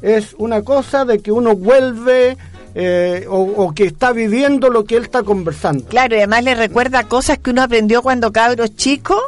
Es 0.00 0.34
una 0.38 0.62
cosa 0.62 1.04
de 1.04 1.18
que 1.18 1.32
uno 1.32 1.56
vuelve 1.56 2.36
eh, 2.74 3.26
o, 3.28 3.72
que 3.74 3.84
está 3.84 4.12
viviendo 4.12 4.70
lo 4.70 4.84
que 4.84 4.96
él 4.96 5.02
está 5.04 5.22
conversando. 5.22 5.84
Claro, 5.84 6.14
y 6.14 6.18
además 6.18 6.44
le 6.44 6.54
recuerda 6.54 7.04
cosas 7.04 7.38
que 7.38 7.50
uno 7.50 7.62
aprendió 7.62 8.02
cuando 8.02 8.32
cabros 8.32 8.74
chico 8.76 9.18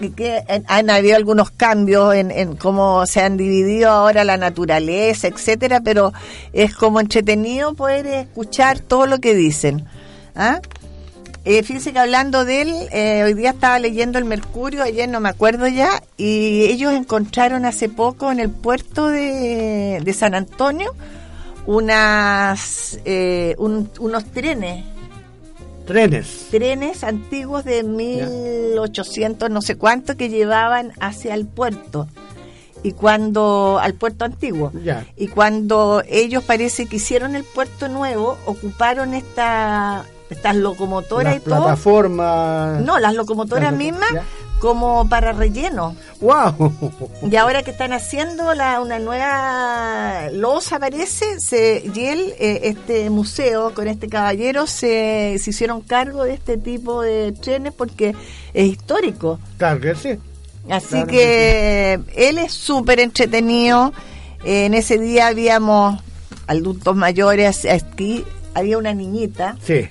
y 0.00 0.10
que 0.10 0.42
han 0.66 0.90
habido 0.90 1.16
algunos 1.16 1.50
cambios 1.50 2.14
en, 2.14 2.56
cómo 2.56 3.06
se 3.06 3.20
han 3.20 3.36
dividido 3.36 3.90
ahora 3.90 4.24
la 4.24 4.36
naturaleza, 4.36 5.28
etcétera, 5.28 5.80
pero 5.80 6.12
es 6.52 6.74
como 6.74 7.00
entretenido 7.00 7.74
poder 7.74 8.06
escuchar 8.06 8.80
todo 8.80 9.06
lo 9.06 9.18
que 9.18 9.34
dicen. 9.34 9.86
¿ah? 10.34 10.60
Eh, 11.44 11.62
fíjense 11.62 11.92
que 11.92 11.98
hablando 11.98 12.44
de 12.44 12.62
él, 12.62 12.74
eh, 12.92 13.22
hoy 13.24 13.34
día 13.34 13.50
estaba 13.50 13.78
leyendo 13.78 14.18
el 14.18 14.24
Mercurio, 14.24 14.82
ayer 14.82 15.08
no 15.08 15.20
me 15.20 15.28
acuerdo 15.28 15.68
ya, 15.68 16.02
y 16.16 16.64
ellos 16.64 16.92
encontraron 16.92 17.64
hace 17.64 17.88
poco 17.88 18.32
en 18.32 18.40
el 18.40 18.50
puerto 18.50 19.08
de, 19.08 20.00
de 20.02 20.12
San 20.12 20.34
Antonio 20.34 20.92
unas 21.66 22.98
eh, 23.04 23.54
unos 23.58 24.24
trenes. 24.26 24.84
Trenes. 25.86 26.48
Trenes 26.50 27.04
antiguos 27.04 27.64
de 27.64 27.84
1800 27.84 29.50
no 29.50 29.62
sé 29.62 29.76
cuánto 29.76 30.16
que 30.16 30.28
llevaban 30.28 30.92
hacia 30.98 31.34
el 31.34 31.46
puerto 31.46 32.08
y 32.82 32.92
cuando 32.92 33.78
al 33.80 33.94
puerto 33.94 34.24
antiguo 34.24 34.72
y 35.16 35.28
cuando 35.28 36.02
ellos 36.08 36.42
parece 36.42 36.86
que 36.86 36.96
hicieron 36.96 37.36
el 37.36 37.44
puerto 37.44 37.88
nuevo 37.88 38.36
ocuparon 38.46 39.14
esta 39.14 40.04
estas 40.28 40.56
locomotoras 40.56 41.36
y 41.36 41.40
todo. 41.40 41.62
plataformas. 41.62 42.80
No, 42.82 42.98
las 42.98 43.14
locomotoras 43.14 43.72
mismas 43.72 44.10
como 44.60 45.08
para 45.08 45.32
relleno. 45.32 45.96
¡Wow! 46.20 46.72
Y 47.30 47.36
ahora 47.36 47.62
que 47.62 47.70
están 47.70 47.92
haciendo 47.92 48.54
la, 48.54 48.80
una 48.80 48.98
nueva 48.98 50.30
losa, 50.32 50.78
parece, 50.78 51.40
se, 51.40 51.82
y 51.94 52.04
él, 52.06 52.34
eh, 52.38 52.60
este 52.64 53.10
museo 53.10 53.74
con 53.74 53.88
este 53.88 54.08
caballero 54.08 54.66
se, 54.66 55.36
se, 55.38 55.50
hicieron 55.50 55.80
cargo 55.82 56.24
de 56.24 56.34
este 56.34 56.56
tipo 56.56 57.02
de 57.02 57.32
trenes 57.32 57.72
porque 57.72 58.14
es 58.54 58.66
histórico. 58.66 59.38
Claro 59.58 59.80
que 59.80 59.94
sí. 59.94 60.18
Así 60.70 61.04
que, 61.04 62.00
él 62.16 62.38
es 62.38 62.52
súper 62.52 63.00
entretenido. 63.00 63.92
en 64.44 64.74
ese 64.74 64.98
día 64.98 65.28
habíamos 65.28 66.02
adultos 66.46 66.96
mayores 66.96 67.64
aquí, 67.66 68.24
había 68.54 68.78
una 68.78 68.94
niñita. 68.94 69.56
Sí 69.62 69.88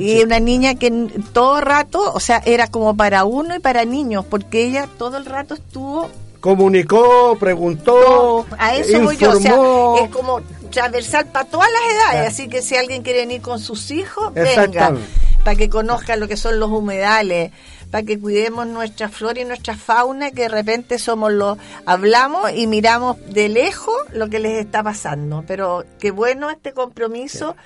y 0.00 0.22
una 0.22 0.40
niña 0.40 0.74
que 0.74 0.90
todo 1.32 1.60
rato, 1.60 2.12
o 2.12 2.20
sea, 2.20 2.42
era 2.44 2.68
como 2.68 2.96
para 2.96 3.24
uno 3.24 3.54
y 3.54 3.60
para 3.60 3.84
niños, 3.84 4.24
porque 4.28 4.64
ella 4.64 4.88
todo 4.98 5.16
el 5.16 5.26
rato 5.26 5.54
estuvo 5.54 6.08
comunicó, 6.46 7.36
preguntó, 7.40 8.46
a 8.56 8.76
eso 8.76 9.00
voy 9.00 9.16
yo, 9.16 9.32
o 9.32 9.40
sea, 9.40 9.56
es 10.04 10.10
como 10.10 10.40
transversal 10.70 11.26
para 11.26 11.44
todas 11.44 11.68
las 11.72 11.94
edades, 11.94 12.28
así 12.28 12.48
que 12.48 12.62
si 12.62 12.76
alguien 12.76 13.02
quiere 13.02 13.20
venir 13.20 13.40
con 13.40 13.58
sus 13.58 13.90
hijos, 13.90 14.32
venga, 14.32 14.94
para 15.42 15.56
que 15.56 15.68
conozcan 15.68 16.20
lo 16.20 16.28
que 16.28 16.36
son 16.36 16.60
los 16.60 16.70
humedales, 16.70 17.50
para 17.90 18.04
que 18.04 18.20
cuidemos 18.20 18.66
nuestra 18.68 19.08
flora 19.08 19.40
y 19.40 19.44
nuestra 19.44 19.76
fauna, 19.76 20.30
que 20.30 20.42
de 20.42 20.48
repente 20.48 21.00
somos 21.00 21.32
los, 21.32 21.58
hablamos 21.84 22.52
y 22.54 22.68
miramos 22.68 23.16
de 23.28 23.48
lejos 23.48 23.96
lo 24.12 24.28
que 24.28 24.38
les 24.38 24.64
está 24.64 24.84
pasando, 24.84 25.42
pero 25.48 25.84
qué 25.98 26.12
bueno 26.12 26.48
este 26.50 26.72
compromiso 26.72 27.56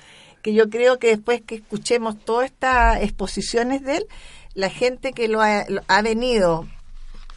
que 0.41 0.53
yo 0.53 0.69
creo 0.69 0.99
que 0.99 1.07
después 1.07 1.41
que 1.41 1.55
escuchemos 1.55 2.17
todas 2.19 2.45
estas 2.45 3.01
exposiciones 3.01 3.83
de 3.83 3.97
él, 3.97 4.07
la 4.53 4.69
gente 4.69 5.13
que 5.13 5.27
lo 5.27 5.41
ha, 5.41 6.01
venido 6.01 6.67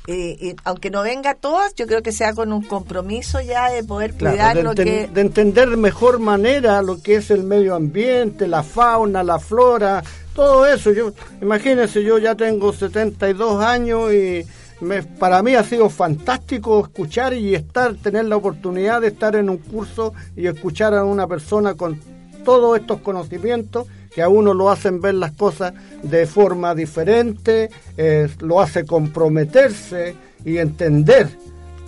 eh, 0.06 0.54
aunque 0.64 0.90
no 0.90 1.02
venga 1.02 1.34
todas, 1.34 1.74
yo 1.74 1.86
creo 1.86 2.02
que 2.02 2.12
sea 2.12 2.34
con 2.34 2.52
un 2.52 2.62
compromiso 2.62 3.40
ya 3.40 3.70
de 3.70 3.84
poder 3.84 4.14
cuidar 4.14 4.56
lo 4.58 4.74
que... 4.74 5.08
De 5.08 5.20
entender 5.20 5.70
de 5.70 5.76
mejor 5.76 6.18
manera 6.18 6.82
lo 6.82 7.00
que 7.00 7.16
es 7.16 7.30
el 7.30 7.42
medio 7.42 7.74
ambiente, 7.74 8.46
la 8.46 8.62
fauna, 8.62 9.22
la 9.22 9.38
flora, 9.38 10.02
todo 10.34 10.66
eso. 10.66 10.92
Yo 10.92 11.12
Imagínense, 11.40 12.02
yo 12.02 12.18
ya 12.18 12.34
tengo 12.34 12.72
72 12.72 13.64
años 13.64 14.12
y 14.12 14.44
me, 14.80 15.02
para 15.02 15.42
mí 15.42 15.54
ha 15.54 15.64
sido 15.64 15.88
fantástico 15.88 16.80
escuchar 16.80 17.32
y 17.32 17.54
estar, 17.54 17.94
tener 17.94 18.26
la 18.26 18.36
oportunidad 18.36 19.00
de 19.00 19.08
estar 19.08 19.34
en 19.36 19.48
un 19.48 19.58
curso 19.58 20.12
y 20.36 20.46
escuchar 20.46 20.94
a 20.94 21.04
una 21.04 21.26
persona 21.26 21.74
con 21.74 21.98
todos 22.44 22.78
estos 22.78 23.00
conocimientos 23.00 23.86
que 24.14 24.22
a 24.22 24.28
uno 24.28 24.54
lo 24.54 24.70
hacen 24.70 25.00
ver 25.00 25.14
las 25.14 25.32
cosas 25.32 25.74
de 26.02 26.26
forma 26.26 26.74
diferente, 26.74 27.68
eh, 27.96 28.28
lo 28.40 28.60
hace 28.60 28.84
comprometerse 28.84 30.14
y 30.44 30.58
entender 30.58 31.28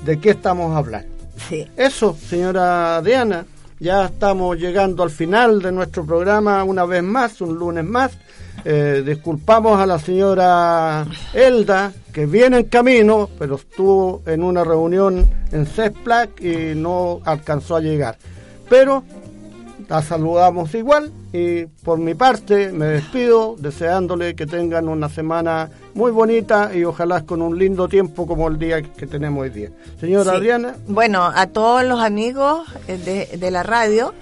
de 0.05 0.19
qué 0.19 0.31
estamos 0.31 0.75
hablando. 0.75 1.09
Eso, 1.77 2.17
señora 2.29 3.01
Diana, 3.03 3.47
ya 3.79 4.07
estamos 4.07 4.59
llegando 4.59 5.03
al 5.03 5.11
final 5.11 5.61
de 5.61 5.71
nuestro 5.71 6.05
programa 6.05 6.65
una 6.65 6.85
vez 6.85 7.03
más, 7.03 7.41
un 7.41 7.55
lunes 7.57 7.85
más. 7.85 8.13
Eh, 8.65 9.05
disculpamos 9.07 9.79
a 9.79 9.87
la 9.87 9.99
señora 9.99 11.07
Elda, 11.33 11.93
que 12.13 12.27
viene 12.27 12.59
en 12.59 12.65
camino, 12.65 13.29
pero 13.39 13.57
estuvo 13.57 14.23
en 14.27 14.43
una 14.43 14.65
reunión 14.65 15.25
en 15.53 15.67
CESPLAC 15.67 16.41
y 16.41 16.75
no 16.75 17.21
alcanzó 17.25 17.77
a 17.77 17.81
llegar. 17.81 18.17
Pero 18.69 19.05
la 19.89 20.03
saludamos 20.03 20.75
igual 20.75 21.13
y 21.33 21.67
por 21.67 21.99
mi 21.99 22.15
parte 22.15 22.73
me 22.73 22.87
despido 22.87 23.57
deseándole 23.59 24.35
que 24.35 24.47
tengan 24.47 24.89
una 24.89 25.09
semana 25.09 25.71
muy 25.95 26.11
bonita 26.11 26.75
y 26.75 26.85
ojalá 26.85 27.23
con 27.23 27.41
un 27.43 27.59
lindo 27.59 27.89
tiempo 27.89 28.27
como 28.27 28.49
el 28.49 28.59
día 28.59 28.83
que 28.83 29.07
tenemos 29.07 29.43
hoy 29.43 29.51
día. 29.51 29.71
Señora 30.01 30.33
Adriana. 30.33 30.75
Bueno, 30.89 31.23
a 31.23 31.47
todos 31.47 31.85
los 31.85 32.01
amigos 32.01 32.69
eh, 32.89 33.37
de, 33.39 33.51
la 33.51 33.63
radio, 33.63 34.13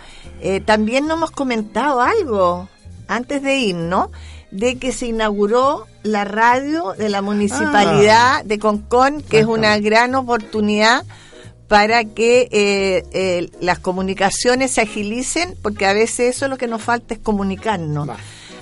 eh, 0.40 0.61
también 0.61 1.07
nos 1.07 1.16
hemos 1.16 1.31
comentado 1.31 2.00
algo 2.00 2.68
antes 3.09 3.42
de 3.42 3.57
ir, 3.57 3.77
¿no? 3.77 4.11
De 4.50 4.77
que 4.77 4.92
se 4.92 5.07
inauguró 5.07 5.87
la 6.03 6.24
radio 6.24 6.92
de 6.96 7.09
la 7.09 7.22
municipalidad 7.22 8.37
ah. 8.37 8.42
de 8.44 8.59
Concón, 8.59 9.22
que 9.22 9.40
es 9.40 9.46
una 9.46 9.79
gran 9.79 10.14
oportunidad 10.14 11.05
para 11.68 12.05
que 12.05 12.48
eh, 12.50 13.05
eh, 13.12 13.50
las 13.61 13.79
comunicaciones 13.79 14.72
se 14.72 14.83
agilicen, 14.83 15.55
porque 15.62 15.87
a 15.87 15.92
veces 15.92 16.37
eso 16.37 16.46
es 16.46 16.50
lo 16.50 16.59
que 16.59 16.66
nos 16.66 16.83
falta 16.83 17.14
es 17.14 17.20
comunicarnos. 17.20 18.09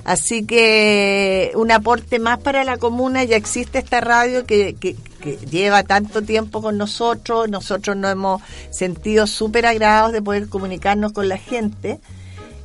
Así 0.04 0.44
que 0.44 1.52
un 1.54 1.70
aporte 1.70 2.18
más 2.18 2.38
para 2.38 2.64
la 2.64 2.76
comuna, 2.76 3.22
ya 3.22 3.36
existe 3.36 3.78
esta 3.78 4.00
radio 4.00 4.44
que, 4.44 4.74
que, 4.74 4.96
que 5.20 5.36
lleva 5.36 5.84
tanto 5.84 6.22
tiempo 6.22 6.60
con 6.60 6.76
nosotros, 6.76 7.48
nosotros 7.48 7.96
nos 7.96 8.12
hemos 8.12 8.42
sentido 8.70 9.28
súper 9.28 9.66
agradados 9.66 10.12
de 10.12 10.20
poder 10.20 10.48
comunicarnos 10.48 11.12
con 11.12 11.28
la 11.28 11.38
gente 11.38 12.00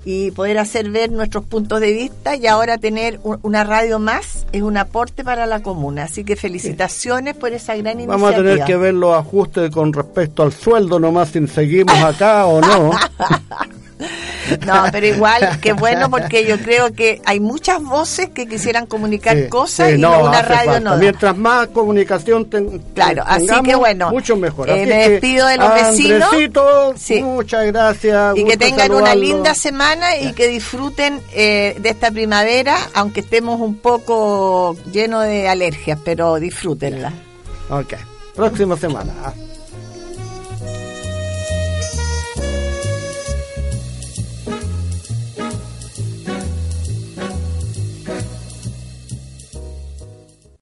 y 0.09 0.31
poder 0.31 0.57
hacer 0.57 0.89
ver 0.89 1.11
nuestros 1.11 1.43
puntos 1.43 1.81
de 1.81 1.91
vista 1.91 2.37
y 2.37 2.47
ahora 2.47 2.77
tener 2.77 3.19
una 3.41 3.65
radio 3.65 3.99
más 3.99 4.47
es 4.53 4.61
un 4.61 4.77
aporte 4.77 5.25
para 5.25 5.45
la 5.45 5.61
comuna. 5.61 6.03
Así 6.03 6.23
que 6.23 6.37
felicitaciones 6.37 7.35
por 7.35 7.51
esa 7.51 7.75
gran 7.75 7.99
iniciativa. 7.99 8.15
Vamos 8.15 8.31
a 8.31 8.37
tener 8.37 8.63
que 8.63 8.77
ver 8.77 8.93
los 8.93 9.13
ajustes 9.13 9.69
con 9.69 9.91
respecto 9.91 10.43
al 10.43 10.53
sueldo 10.53 10.97
nomás 10.97 11.27
si 11.27 11.45
seguimos 11.47 12.01
acá 12.01 12.45
o 12.45 12.61
no. 12.61 12.91
No, 14.65 14.85
pero 14.91 15.07
igual, 15.07 15.59
que 15.61 15.73
bueno, 15.73 16.09
porque 16.09 16.45
yo 16.45 16.57
creo 16.59 16.93
que 16.93 17.21
hay 17.25 17.39
muchas 17.39 17.81
voces 17.81 18.29
que 18.29 18.47
quisieran 18.47 18.85
comunicar 18.85 19.49
cosas 19.49 19.93
y 19.93 19.97
no, 19.97 20.25
una 20.25 20.41
radio 20.41 20.79
no. 20.79 20.97
Mientras 20.97 21.35
más 21.35 21.67
comunicación 21.67 22.49
ten, 22.49 22.79
claro, 22.93 23.23
así 23.25 23.47
que 23.63 23.75
bueno, 23.75 24.09
mucho 24.11 24.35
mejor. 24.35 24.69
Eh, 24.69 24.85
me 24.85 25.09
despido 25.09 25.47
de 25.47 25.57
los 25.57 25.73
vecinos. 25.73 26.31
Muchas 27.23 27.65
gracias. 27.65 28.37
Y 28.37 28.45
que 28.45 28.57
tengan 28.57 28.91
una 28.91 29.15
linda 29.15 29.53
semana 29.53 30.17
y 30.17 30.33
que 30.33 30.47
disfruten 30.47 31.21
eh, 31.33 31.75
de 31.79 31.89
esta 31.89 32.11
primavera, 32.11 32.77
aunque 32.93 33.21
estemos 33.21 33.59
un 33.59 33.77
poco 33.77 34.75
llenos 34.91 35.23
de 35.23 35.47
alergias, 35.47 35.99
pero 36.03 36.35
disfrútenla. 36.39 37.11
Ok, 37.69 37.93
próxima 38.35 38.77
semana. 38.77 39.13